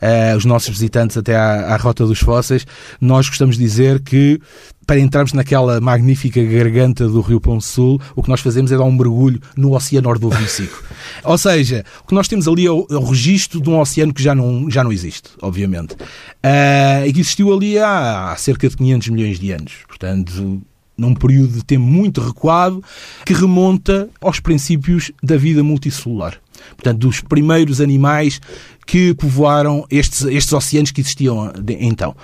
uh, 0.00 0.36
os 0.36 0.44
nossos 0.44 0.68
visitantes 0.68 1.16
até 1.16 1.34
à, 1.36 1.74
à, 1.74 1.76
rota 1.76 2.06
dos 2.06 2.18
fósseis, 2.18 2.66
nós 3.00 3.28
gostamos 3.28 3.56
de 3.56 3.64
dizer 3.64 4.00
que 4.00 4.40
para 4.86 5.00
entrarmos 5.00 5.32
naquela 5.32 5.80
magnífica 5.80 6.42
garganta 6.44 7.08
do 7.08 7.22
Rio 7.22 7.40
Pão 7.40 7.58
Sul, 7.60 7.98
o 8.14 8.22
que 8.22 8.28
nós 8.28 8.40
fazemos 8.40 8.70
é 8.70 8.76
dar 8.76 8.84
um 8.84 8.92
mergulho 8.92 9.40
no 9.56 9.74
Oceano 9.74 10.10
Ordovícico. 10.10 10.84
Ou 11.24 11.38
seja, 11.38 11.84
o 12.02 12.08
que 12.08 12.14
nós 12.14 12.28
temos 12.28 12.46
ali 12.46 12.66
é 12.66 12.70
o, 12.70 12.86
é 12.90 12.96
o 12.96 13.04
registro 13.04 13.62
de 13.62 13.70
um 13.70 13.80
oceano 13.80 14.12
que 14.12 14.22
já 14.22 14.34
não, 14.34 14.70
já 14.70 14.84
não 14.84 14.92
existe, 14.92 15.30
obviamente. 15.40 15.94
Uh, 15.94 17.06
e 17.06 17.12
que 17.14 17.20
existiu 17.20 17.52
ali 17.54 17.78
há, 17.78 18.32
há 18.32 18.36
cerca 18.36 18.68
de 18.68 18.76
500 18.76 19.08
milhões 19.08 19.38
de 19.38 19.52
anos. 19.52 19.72
Portanto, 19.88 20.60
num 20.96 21.14
período 21.14 21.54
de 21.54 21.64
tempo 21.64 21.84
muito 21.84 22.20
recuado, 22.20 22.82
que 23.24 23.32
remonta 23.32 24.08
aos 24.20 24.40
princípios 24.40 25.10
da 25.22 25.36
vida 25.36 25.62
multicelular. 25.62 26.40
Portanto, 26.76 26.98
dos 26.98 27.20
primeiros 27.20 27.80
animais 27.80 28.40
que 28.86 29.14
povoaram 29.14 29.84
estes, 29.90 30.22
estes 30.22 30.52
oceanos 30.52 30.90
que 30.90 31.00
existiam 31.00 31.52
então. 31.80 32.14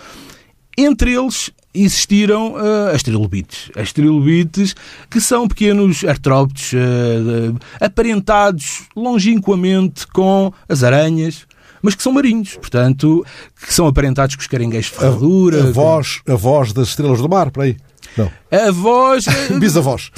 Entre 0.76 1.12
eles 1.12 1.50
existiram 1.74 2.54
uh, 2.54 2.94
as 2.94 3.02
trilobites. 3.02 3.70
As 3.76 3.92
trilobites 3.92 4.74
que 5.08 5.20
são 5.20 5.46
pequenos 5.46 6.04
artrópodes 6.04 6.72
uh, 6.72 7.56
aparentados 7.80 8.82
longínquamente 8.96 10.06
com 10.08 10.52
as 10.68 10.82
aranhas, 10.82 11.46
mas 11.82 11.94
que 11.94 12.02
são 12.02 12.12
marinhos, 12.12 12.56
portanto, 12.56 13.24
que 13.66 13.72
são 13.72 13.86
aparentados 13.86 14.36
com 14.36 14.42
os 14.42 14.46
caranguejos 14.46 14.90
de 14.90 14.98
ferradura. 14.98 15.64
A, 15.64 15.68
a, 15.68 15.72
voz, 15.72 16.20
a 16.28 16.34
voz 16.34 16.72
das 16.72 16.88
estrelas 16.88 17.20
do 17.20 17.28
mar, 17.28 17.50
por 17.50 17.64
aí. 17.64 17.76
Não. 18.16 18.30
A 18.50 18.70
voz. 18.70 19.26
Eh, 19.26 19.54
Bisavós. 19.58 20.10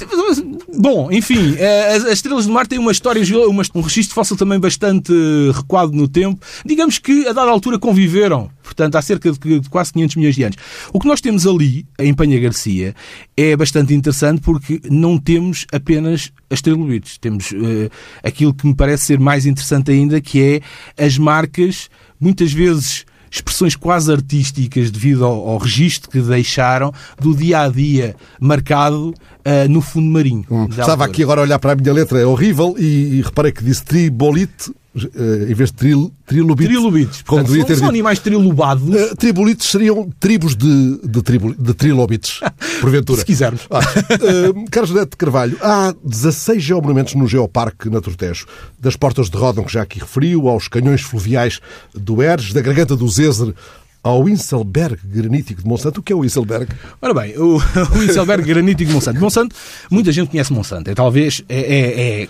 Bom, 0.75 1.11
enfim, 1.13 1.57
as, 1.95 2.05
Estrelas 2.05 2.47
do 2.47 2.53
Mar 2.53 2.67
têm 2.67 2.79
uma 2.79 2.93
história, 2.93 3.23
um 3.75 3.81
registro 3.81 4.15
fóssil 4.15 4.37
também 4.37 4.59
bastante 4.59 5.13
recuado 5.53 5.93
no 5.93 6.09
tempo. 6.09 6.45
Digamos 6.65 6.99
que 6.99 7.29
a 7.29 7.33
dada 7.33 7.51
altura 7.51 7.79
conviveram, 7.79 8.51
portanto, 8.63 8.97
há 8.97 9.03
cerca 9.03 9.31
de, 9.31 9.69
quase 9.69 9.93
500 9.93 10.17
milhões 10.17 10.35
de 10.35 10.43
anos. 10.45 10.57
O 10.93 10.99
que 10.99 11.07
nós 11.07 11.21
temos 11.21 11.47
ali, 11.47 11.87
em 11.99 12.15
Penha 12.15 12.41
Garcia, 12.41 12.95
é 13.37 13.55
bastante 13.57 13.93
interessante 13.93 14.41
porque 14.41 14.81
não 14.91 15.19
temos 15.19 15.67
apenas 15.73 16.33
as 16.51 16.63
trilobites. 16.63 17.19
Temos 17.19 17.53
uh, 17.53 17.91
aquilo 18.23 18.55
que 18.55 18.67
me 18.67 18.75
parece 18.75 19.05
ser 19.05 19.21
mais 19.21 19.45
interessante 19.45 19.91
ainda, 19.91 20.21
que 20.21 20.63
é 20.97 21.05
as 21.05 21.19
marcas, 21.19 21.91
muitas 22.19 22.53
vezes 22.53 23.05
expressões 23.33 23.75
quase 23.75 24.13
artísticas 24.13 24.91
devido 24.91 25.25
ao, 25.25 25.49
ao 25.49 25.57
registro 25.57 26.11
que 26.11 26.21
deixaram 26.21 26.93
do 27.19 27.35
dia 27.35 27.63
a 27.63 27.69
dia 27.69 28.15
marcado 28.39 29.15
uh, 29.47 29.69
no 29.69 29.81
fundo 29.81 30.11
marinho. 30.11 30.45
Hum. 30.51 30.67
Estava 30.71 31.05
aqui 31.05 31.23
agora 31.23 31.41
a 31.41 31.45
olhar 31.45 31.59
para 31.59 31.73
a 31.73 31.77
minha 31.77 31.93
letra, 31.93 32.21
é 32.21 32.27
horrível, 32.27 32.75
e, 32.79 33.19
e 33.19 33.23
reparei 33.23 33.53
que 33.53 33.65
disse 33.65 33.85
tribolite 33.85 34.71
uh, 34.95 35.51
em 35.51 35.55
vez 35.55 35.71
de 35.71 35.77
tril, 35.77 36.13
trilobites. 36.27 36.73
Trilobites. 36.73 37.23
Portanto, 37.23 37.67
são, 37.67 37.77
são 37.77 37.89
animais 37.89 38.19
trilobados. 38.19 38.89
Uh, 38.89 39.17
tribolites 39.17 39.71
seriam 39.71 40.11
tribos 40.21 40.55
de, 40.55 40.99
de, 41.03 41.23
tribo, 41.23 41.55
de 41.55 41.75
trilobites, 41.75 42.41
porventura. 42.81 43.21
Se 43.21 43.25
quisermos. 43.25 43.67
Ah, 43.71 43.81
uh, 43.81 44.65
Carlos 44.71 44.93
Neto 44.93 45.11
de 45.11 45.17
Carvalho, 45.17 45.57
há 45.61 45.95
16 46.05 46.63
geomonumentos 46.63 47.15
no 47.15 47.27
Geoparque 47.27 47.89
Naturtejo. 47.89 48.23
Tejo. 48.23 48.47
Das 48.79 48.95
Portas 48.95 49.29
de 49.29 49.37
Rodão, 49.37 49.65
que 49.65 49.73
já 49.73 49.83
aqui 49.83 49.99
referiu, 49.99 50.49
aos 50.49 50.69
canhões 50.69 51.01
fluviais 51.01 51.61
do 51.95 52.23
Eres, 52.23 52.53
da 52.53 52.61
Garganta 52.61 52.95
do 52.95 53.09
Zézer 53.09 53.53
ao 54.03 54.29
Inselberg 54.29 54.99
granítico 55.05 55.63
de 55.63 55.69
Monsanto. 55.69 56.01
O 56.01 56.03
que 56.03 56.13
é 56.13 56.17
o 56.17 56.25
Inselberg? 56.25 56.69
Ora 57.01 57.15
bem, 57.15 57.39
o, 57.39 57.59
o 57.97 58.03
Inselberg 58.03 58.45
granítico 58.45 58.89
de 58.89 58.95
Monsanto. 58.95 59.21
Monsanto, 59.21 59.57
muita 59.91 60.11
gente 60.11 60.31
conhece 60.31 60.53
Monsanto. 60.53 60.91
É 60.91 60.95
talvez 60.95 61.45
é, 61.49 61.61
é, 61.61 62.23
é 62.23 62.29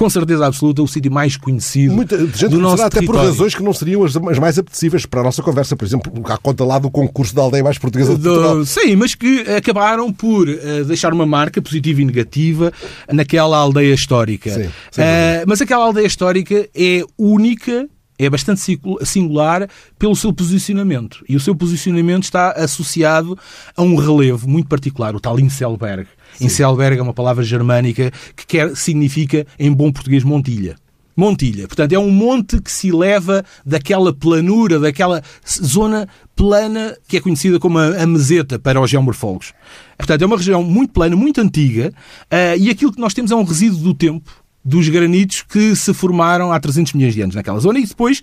com 0.00 0.08
certeza 0.08 0.46
absoluta, 0.46 0.80
o 0.80 0.88
sítio 0.88 1.12
mais 1.12 1.36
conhecido 1.36 1.92
Muita 1.92 2.16
gente 2.16 2.48
do 2.48 2.58
nosso 2.58 2.82
até 2.82 3.02
por 3.02 3.14
razões 3.16 3.54
que 3.54 3.62
não 3.62 3.74
seriam 3.74 4.02
as, 4.02 4.16
mais 4.16 4.58
apetecíveis 4.58 5.04
para 5.04 5.20
a 5.20 5.24
nossa 5.24 5.42
conversa. 5.42 5.76
Por 5.76 5.84
exemplo, 5.84 6.10
à 6.24 6.38
conta 6.38 6.64
lá 6.64 6.78
do 6.78 6.90
concurso 6.90 7.34
da 7.34 7.42
aldeia 7.42 7.62
mais 7.62 7.76
portuguesa 7.76 8.16
de 8.16 8.22
Portugal. 8.22 8.64
Sim, 8.64 8.96
mas 8.96 9.14
que 9.14 9.40
acabaram 9.40 10.10
por 10.10 10.48
uh, 10.48 10.84
deixar 10.86 11.12
uma 11.12 11.26
marca 11.26 11.60
positiva 11.60 12.00
e 12.00 12.04
negativa 12.06 12.72
naquela 13.12 13.58
aldeia 13.58 13.92
histórica. 13.92 14.48
Sim, 14.48 14.68
uh, 14.68 15.44
mas 15.46 15.60
aquela 15.60 15.84
aldeia 15.84 16.06
histórica 16.06 16.66
é 16.74 17.04
única 17.18 17.86
é 18.20 18.28
bastante 18.28 18.60
singular 19.02 19.66
pelo 19.98 20.14
seu 20.14 20.32
posicionamento. 20.32 21.24
E 21.28 21.36
o 21.36 21.40
seu 21.40 21.54
posicionamento 21.54 22.24
está 22.24 22.52
associado 22.52 23.38
a 23.74 23.82
um 23.82 23.96
relevo 23.96 24.48
muito 24.48 24.68
particular, 24.68 25.16
o 25.16 25.20
tal 25.20 25.40
Inselberg. 25.40 26.06
Sim. 26.34 26.44
Inselberg 26.44 26.98
é 26.98 27.02
uma 27.02 27.14
palavra 27.14 27.42
germânica 27.42 28.12
que 28.36 28.46
quer, 28.46 28.76
significa, 28.76 29.46
em 29.58 29.72
bom 29.72 29.90
português, 29.90 30.22
montilha. 30.22 30.76
Montilha. 31.16 31.66
Portanto, 31.66 31.92
é 31.92 31.98
um 31.98 32.10
monte 32.10 32.60
que 32.60 32.70
se 32.70 32.88
eleva 32.88 33.44
daquela 33.64 34.12
planura, 34.12 34.78
daquela 34.78 35.22
zona 35.46 36.08
plana 36.36 36.96
que 37.08 37.16
é 37.16 37.20
conhecida 37.20 37.58
como 37.58 37.78
a, 37.78 38.06
meseta 38.06 38.58
para 38.58 38.80
os 38.80 38.90
geomorfólogos. 38.90 39.52
Portanto, 39.98 40.22
é 40.22 40.26
uma 40.26 40.36
região 40.36 40.62
muito 40.62 40.92
plana, 40.92 41.16
muito 41.16 41.40
antiga, 41.40 41.92
uh, 42.32 42.56
e 42.58 42.70
aquilo 42.70 42.92
que 42.92 43.00
nós 43.00 43.12
temos 43.12 43.30
é 43.30 43.34
um 43.34 43.44
resíduo 43.44 43.80
do 43.80 43.94
tempo 43.94 44.30
dos 44.64 44.88
granitos 44.88 45.42
que 45.42 45.74
se 45.74 45.92
formaram 45.94 46.52
há 46.52 46.60
300 46.60 46.92
milhões 46.92 47.14
de 47.14 47.22
anos 47.22 47.34
naquela 47.34 47.58
zona 47.58 47.78
e 47.78 47.86
depois 47.86 48.22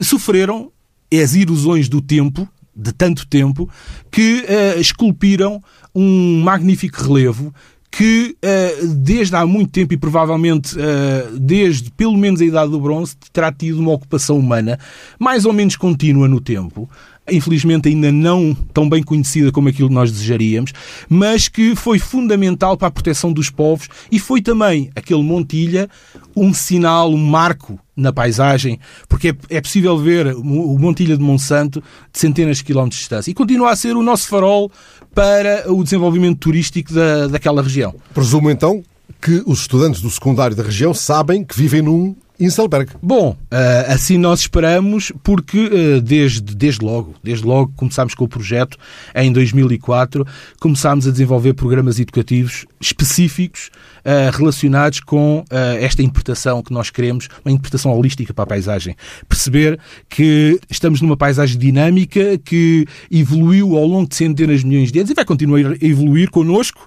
sofreram 0.00 0.70
as 1.12 1.34
erosões 1.34 1.88
do 1.88 2.00
tempo 2.00 2.48
de 2.74 2.92
tanto 2.92 3.26
tempo 3.26 3.68
que 4.10 4.44
uh, 4.44 4.80
esculpiram 4.80 5.60
um 5.94 6.42
magnífico 6.42 7.02
relevo 7.02 7.52
que 7.90 8.36
uh, 8.44 8.86
desde 8.86 9.34
há 9.34 9.44
muito 9.44 9.72
tempo 9.72 9.94
e 9.94 9.96
provavelmente 9.96 10.76
uh, 10.78 11.38
desde 11.38 11.90
pelo 11.90 12.16
menos 12.16 12.40
a 12.40 12.44
Idade 12.44 12.70
do 12.70 12.78
Bronze 12.78 13.16
terá 13.32 13.50
tido 13.50 13.80
uma 13.80 13.92
ocupação 13.92 14.38
humana 14.38 14.78
mais 15.18 15.44
ou 15.44 15.52
menos 15.52 15.74
contínua 15.74 16.28
no 16.28 16.40
tempo, 16.40 16.88
infelizmente 17.30 17.88
ainda 17.88 18.10
não 18.10 18.56
tão 18.72 18.88
bem 18.88 19.02
conhecida 19.02 19.52
como 19.52 19.68
aquilo 19.68 19.88
que 19.88 19.94
nós 19.94 20.10
desejaríamos, 20.10 20.72
mas 21.08 21.48
que 21.48 21.74
foi 21.74 21.98
fundamental 21.98 22.76
para 22.76 22.88
a 22.88 22.90
proteção 22.90 23.32
dos 23.32 23.50
povos 23.50 23.88
e 24.10 24.18
foi 24.18 24.40
também 24.40 24.90
aquele 24.94 25.22
Montilha 25.22 25.88
um 26.36 26.54
sinal, 26.54 27.10
um 27.12 27.16
marco 27.16 27.78
na 27.96 28.12
paisagem, 28.12 28.78
porque 29.08 29.28
é, 29.28 29.56
é 29.56 29.60
possível 29.60 29.98
ver 29.98 30.28
o 30.36 30.78
Montilha 30.78 31.16
de 31.16 31.22
Monsanto 31.22 31.82
de 32.12 32.18
centenas 32.18 32.58
de 32.58 32.64
quilómetros 32.64 32.98
de 32.98 33.02
distância 33.02 33.30
e 33.30 33.34
continua 33.34 33.72
a 33.72 33.76
ser 33.76 33.96
o 33.96 34.02
nosso 34.02 34.28
farol 34.28 34.70
para 35.14 35.70
o 35.72 35.82
desenvolvimento 35.82 36.38
turístico 36.38 36.92
da, 36.94 37.26
daquela 37.26 37.60
região. 37.60 37.94
Presumo 38.14 38.50
então 38.50 38.82
que 39.20 39.42
os 39.46 39.62
estudantes 39.62 40.00
do 40.00 40.10
secundário 40.10 40.54
da 40.56 40.62
região 40.62 40.94
sabem 40.94 41.44
que 41.44 41.56
vivem 41.56 41.82
num 41.82 42.14
Inselberg. 42.40 42.92
Bom, 43.02 43.36
eh, 43.50 43.86
assim 43.88 44.16
nós 44.16 44.40
esperamos, 44.40 45.10
porque 45.24 45.58
eh, 45.58 46.00
desde, 46.00 46.54
desde 46.54 46.84
logo, 46.84 47.16
desde 47.22 47.44
logo 47.44 47.72
começámos 47.74 48.14
com 48.14 48.24
o 48.24 48.28
projeto, 48.28 48.78
em 49.12 49.32
2004, 49.32 50.24
começámos 50.60 51.08
a 51.08 51.10
desenvolver 51.10 51.54
programas 51.54 51.98
educativos 51.98 52.64
específicos 52.80 53.70
eh, 54.04 54.30
relacionados 54.32 55.00
com 55.00 55.44
esta 55.80 56.02
interpretação 56.02 56.62
que 56.62 56.72
nós 56.72 56.90
queremos, 56.90 57.28
uma 57.44 57.50
interpretação 57.50 57.92
holística 57.92 58.32
para 58.32 58.44
a 58.44 58.46
paisagem. 58.46 58.94
Perceber 59.28 59.78
que 60.08 60.60
estamos 60.70 61.00
numa 61.00 61.16
paisagem 61.16 61.58
dinâmica 61.58 62.38
que 62.38 62.86
evoluiu 63.10 63.76
ao 63.76 63.84
longo 63.84 64.08
de 64.08 64.14
centenas 64.14 64.60
de 64.60 64.66
milhões 64.66 64.92
de 64.92 64.98
anos 65.00 65.10
e 65.10 65.14
vai 65.14 65.24
continuar 65.24 65.72
a 65.72 65.84
evoluir 65.84 66.30
connosco 66.30 66.86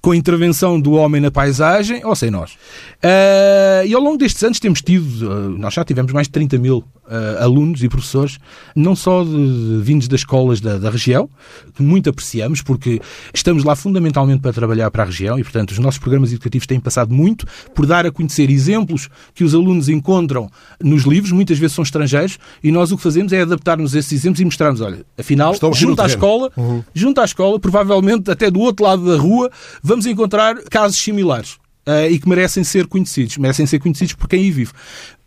com 0.00 0.12
a 0.12 0.16
intervenção 0.16 0.80
do 0.80 0.92
homem 0.92 1.20
na 1.20 1.30
paisagem 1.30 2.04
ou 2.04 2.16
sem 2.16 2.30
nós. 2.30 2.52
Uh, 2.52 3.86
e 3.86 3.94
ao 3.94 4.00
longo 4.00 4.16
destes 4.16 4.42
anos 4.42 4.58
temos 4.58 4.80
tido, 4.80 5.26
uh, 5.26 5.50
nós 5.50 5.74
já 5.74 5.84
tivemos 5.84 6.12
mais 6.12 6.26
de 6.26 6.32
30 6.32 6.58
mil 6.58 6.78
uh, 6.78 7.42
alunos 7.42 7.82
e 7.82 7.88
professores, 7.88 8.38
não 8.74 8.96
só 8.96 9.24
de, 9.24 9.30
de, 9.30 9.82
vindos 9.82 10.08
das 10.08 10.20
escolas 10.20 10.60
da, 10.60 10.78
da, 10.78 10.90
região, 10.90 11.28
que 11.74 11.82
muito 11.82 12.08
apreciamos, 12.08 12.62
porque 12.62 13.00
estamos 13.34 13.64
lá 13.64 13.74
fundamentalmente 13.76 14.40
para 14.40 14.52
trabalhar 14.52 14.90
para 14.90 15.02
a 15.02 15.06
região 15.06 15.38
e, 15.38 15.42
portanto, 15.42 15.72
os 15.72 15.78
nossos 15.78 15.98
programas 15.98 16.30
educativos 16.30 16.66
têm 16.66 16.80
passado 16.80 17.12
muito 17.12 17.46
por 17.74 17.86
dar 17.86 18.06
a 18.06 18.10
conhecer 18.10 18.50
exemplos 18.50 19.08
que 19.34 19.44
os 19.44 19.54
alunos 19.54 19.88
encontram 19.88 20.50
nos 20.82 21.02
livros, 21.04 21.32
muitas 21.32 21.58
vezes 21.58 21.74
são 21.74 21.82
estrangeiros, 21.82 22.38
e 22.62 22.70
nós 22.70 22.90
o 22.92 22.96
que 22.96 23.02
fazemos 23.02 23.32
é 23.32 23.42
adaptar-nos 23.42 23.94
a 23.94 23.98
esses 23.98 24.12
exemplos 24.12 24.40
e 24.40 24.44
mostrarmos, 24.44 24.80
olha, 24.80 25.04
afinal, 25.18 25.54
junto 25.72 26.00
à 26.00 26.06
escola, 26.06 26.50
uhum. 26.56 26.82
junto 26.94 27.20
à 27.20 27.24
escola, 27.24 27.58
provavelmente 27.58 28.30
até 28.30 28.50
do 28.50 28.60
outro 28.60 28.84
lado 28.84 29.04
da 29.04 29.20
rua, 29.20 29.50
vamos 29.90 30.06
encontrar 30.06 30.56
casos 30.70 30.96
similares. 30.96 31.58
Uh, 31.86 32.10
e 32.10 32.18
que 32.18 32.28
merecem 32.28 32.62
ser 32.62 32.86
conhecidos. 32.86 33.36
Merecem 33.38 33.66
ser 33.66 33.78
conhecidos 33.78 34.14
por 34.14 34.28
quem 34.28 34.42
aí 34.42 34.50
vive. 34.50 34.72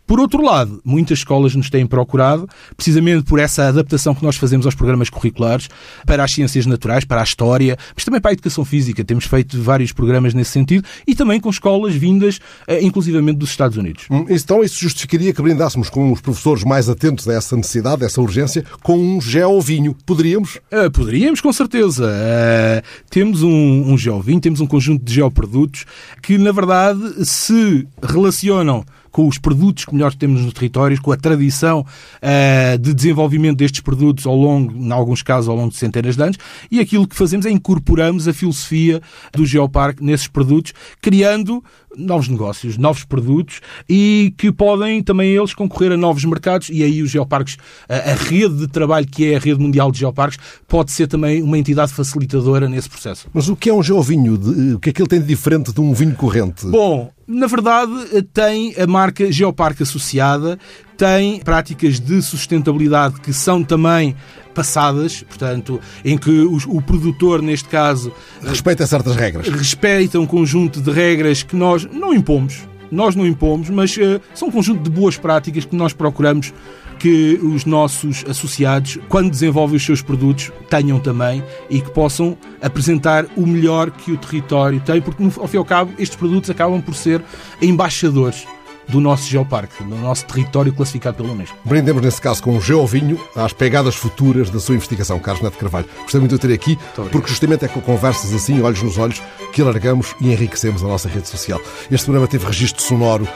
Por 0.06 0.20
outro 0.20 0.42
lado, 0.42 0.80
muitas 0.84 1.18
escolas 1.18 1.54
nos 1.54 1.70
têm 1.70 1.86
procurado, 1.86 2.46
precisamente 2.76 3.24
por 3.24 3.38
essa 3.38 3.68
adaptação 3.68 4.14
que 4.14 4.22
nós 4.22 4.36
fazemos 4.36 4.66
aos 4.66 4.74
programas 4.74 5.08
curriculares 5.08 5.68
para 6.04 6.22
as 6.22 6.32
ciências 6.32 6.66
naturais, 6.66 7.04
para 7.04 7.20
a 7.20 7.24
história, 7.24 7.76
mas 7.94 8.04
também 8.04 8.20
para 8.20 8.30
a 8.30 8.34
educação 8.34 8.64
física. 8.64 9.02
Temos 9.02 9.24
feito 9.24 9.60
vários 9.62 9.92
programas 9.92 10.34
nesse 10.34 10.50
sentido 10.50 10.86
e 11.06 11.14
também 11.14 11.40
com 11.40 11.48
escolas 11.48 11.94
vindas, 11.94 12.38
eh, 12.66 12.82
inclusivamente 12.82 13.38
dos 13.38 13.50
Estados 13.50 13.78
Unidos. 13.78 14.06
Então, 14.28 14.62
isso 14.62 14.78
justificaria 14.78 15.32
que 15.32 15.40
brindássemos 15.40 15.88
com 15.88 16.12
os 16.12 16.20
professores 16.20 16.64
mais 16.64 16.88
atentos 16.88 17.26
a 17.28 17.32
essa 17.32 17.56
necessidade, 17.56 18.02
a 18.02 18.06
essa 18.06 18.20
urgência, 18.20 18.64
com 18.82 18.98
um 18.98 19.20
geovinho. 19.20 19.96
Poderíamos? 20.04 20.56
Uh, 20.70 20.90
poderíamos, 20.90 21.40
com 21.40 21.52
certeza. 21.52 22.04
Uh, 22.04 22.82
temos 23.08 23.42
um, 23.42 23.92
um 23.92 23.96
geovinho, 23.96 24.40
temos 24.40 24.60
um 24.60 24.66
conjunto 24.66 25.02
de 25.02 25.14
geoprodutos 25.14 25.86
que, 26.22 26.36
na 26.36 26.52
verdade, 26.52 27.24
se 27.24 27.86
relacionam 28.02 28.84
com 29.14 29.28
os 29.28 29.38
produtos 29.38 29.84
que 29.84 29.94
melhor 29.94 30.12
temos 30.12 30.40
no 30.40 30.50
território, 30.50 31.00
com 31.00 31.12
a 31.12 31.16
tradição 31.16 31.82
uh, 31.82 32.76
de 32.78 32.92
desenvolvimento 32.92 33.58
destes 33.58 33.80
produtos 33.80 34.26
ao 34.26 34.34
longo, 34.34 34.76
em 34.76 34.90
alguns 34.90 35.22
casos, 35.22 35.48
ao 35.48 35.54
longo 35.54 35.70
de 35.70 35.76
centenas 35.76 36.16
de 36.16 36.22
anos, 36.24 36.36
e 36.68 36.80
aquilo 36.80 37.06
que 37.06 37.14
fazemos 37.14 37.46
é 37.46 37.50
incorporamos 37.50 38.26
a 38.26 38.32
filosofia 38.32 39.00
do 39.32 39.46
Geoparque 39.46 40.02
nesses 40.02 40.26
produtos, 40.26 40.74
criando 41.00 41.62
novos 41.96 42.28
negócios, 42.28 42.76
novos 42.76 43.04
produtos 43.04 43.60
e 43.88 44.34
que 44.36 44.52
podem 44.52 45.02
também 45.02 45.32
eles 45.32 45.54
concorrer 45.54 45.92
a 45.92 45.96
novos 45.96 46.24
mercados 46.24 46.68
e 46.70 46.82
aí 46.82 47.02
os 47.02 47.10
geoparques, 47.10 47.56
a, 47.88 48.12
a, 48.12 48.14
rede 48.14 48.56
de 48.56 48.68
trabalho 48.68 49.06
que 49.06 49.32
é 49.32 49.36
a 49.36 49.38
rede 49.38 49.60
mundial 49.60 49.90
de 49.90 49.98
geoparques, 49.98 50.38
pode 50.66 50.92
ser 50.92 51.06
também 51.06 51.42
uma 51.42 51.58
entidade 51.58 51.92
facilitadora 51.92 52.68
nesse 52.68 52.88
processo. 52.88 53.28
Mas 53.32 53.48
o 53.48 53.56
que 53.56 53.70
é 53.70 53.74
um 53.74 53.82
geovinho? 53.82 54.34
O 54.74 54.78
que 54.78 54.90
é 54.90 54.92
que 54.92 55.02
ele 55.02 55.08
tem 55.08 55.20
de 55.20 55.26
diferente 55.26 55.72
de 55.72 55.80
um 55.80 55.92
vinho 55.92 56.14
corrente? 56.14 56.66
Bom, 56.66 57.10
na 57.26 57.46
verdade, 57.46 58.22
tem 58.32 58.74
a 58.78 58.86
marca 58.86 59.30
Geoparque 59.32 59.82
associada, 59.82 60.58
tem 60.96 61.40
práticas 61.40 62.00
de 62.00 62.20
sustentabilidade 62.22 63.20
que 63.20 63.32
são 63.32 63.62
também 63.62 64.14
passadas, 64.54 65.22
portanto, 65.22 65.80
em 66.04 66.16
que 66.16 66.30
o, 66.30 66.80
produtor, 66.80 67.42
neste 67.42 67.68
caso. 67.68 68.12
Respeita 68.42 68.86
certas 68.86 69.16
regras. 69.16 69.48
Respeita 69.48 70.18
um 70.20 70.26
conjunto 70.26 70.80
de 70.80 70.90
regras 70.90 71.42
que 71.42 71.56
nós 71.56 71.84
não 71.84 72.14
impomos. 72.14 72.62
Nós 72.90 73.16
não 73.16 73.26
impomos, 73.26 73.68
mas 73.70 73.96
uh, 73.96 74.20
são 74.34 74.48
um 74.48 74.50
conjunto 74.52 74.82
de 74.82 74.90
boas 74.90 75.16
práticas 75.16 75.64
que 75.64 75.74
nós 75.74 75.92
procuramos 75.92 76.52
que 77.00 77.40
os 77.42 77.64
nossos 77.64 78.24
associados, 78.28 78.98
quando 79.08 79.28
desenvolvem 79.28 79.76
os 79.76 79.84
seus 79.84 80.00
produtos, 80.00 80.52
tenham 80.70 81.00
também 81.00 81.42
e 81.68 81.80
que 81.80 81.90
possam 81.90 82.38
apresentar 82.62 83.26
o 83.36 83.44
melhor 83.44 83.90
que 83.90 84.12
o 84.12 84.16
território 84.16 84.80
tem, 84.80 85.02
porque, 85.02 85.22
ao 85.24 85.48
fim 85.48 85.56
e 85.56 85.58
ao 85.58 85.64
cabo, 85.64 85.92
estes 85.98 86.16
produtos 86.16 86.48
acabam 86.50 86.80
por 86.80 86.94
ser 86.94 87.20
embaixadores 87.60 88.46
do 88.88 89.00
nosso 89.00 89.28
geoparque, 89.28 89.82
do 89.82 89.96
nosso 89.96 90.24
território 90.26 90.72
classificado 90.72 91.16
pelo 91.16 91.32
Unesco. 91.32 91.56
Brindemos, 91.64 92.02
nesse 92.02 92.20
caso, 92.20 92.42
com 92.42 92.56
um 92.56 92.60
geovinho 92.60 93.20
às 93.34 93.52
pegadas 93.52 93.94
futuras 93.94 94.50
da 94.50 94.60
sua 94.60 94.74
investigação, 94.74 95.18
Carlos 95.18 95.42
Neto 95.42 95.58
Carvalho. 95.58 95.86
Gostei 96.02 96.20
muito 96.20 96.34
de 96.34 96.40
ter 96.40 96.52
aqui, 96.52 96.78
porque 97.10 97.28
justamente 97.28 97.64
é 97.64 97.68
com 97.68 97.80
conversas 97.80 98.32
assim, 98.34 98.60
olhos 98.62 98.82
nos 98.82 98.98
olhos, 98.98 99.22
que 99.52 99.62
alargamos 99.62 100.14
e 100.20 100.32
enriquecemos 100.32 100.82
a 100.82 100.86
nossa 100.86 101.08
rede 101.08 101.28
social. 101.28 101.60
Este 101.90 102.04
programa 102.04 102.26
teve 102.26 102.46
registro 102.46 102.82
sonoro 102.82 103.28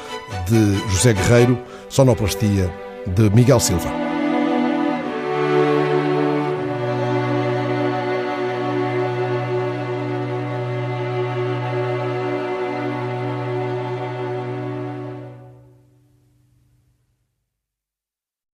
de 0.46 0.92
José 0.92 1.12
Guerreiro, 1.12 1.58
sonoplastia 1.88 2.72
de 3.06 3.30
Miguel 3.30 3.60
Silva. 3.60 4.07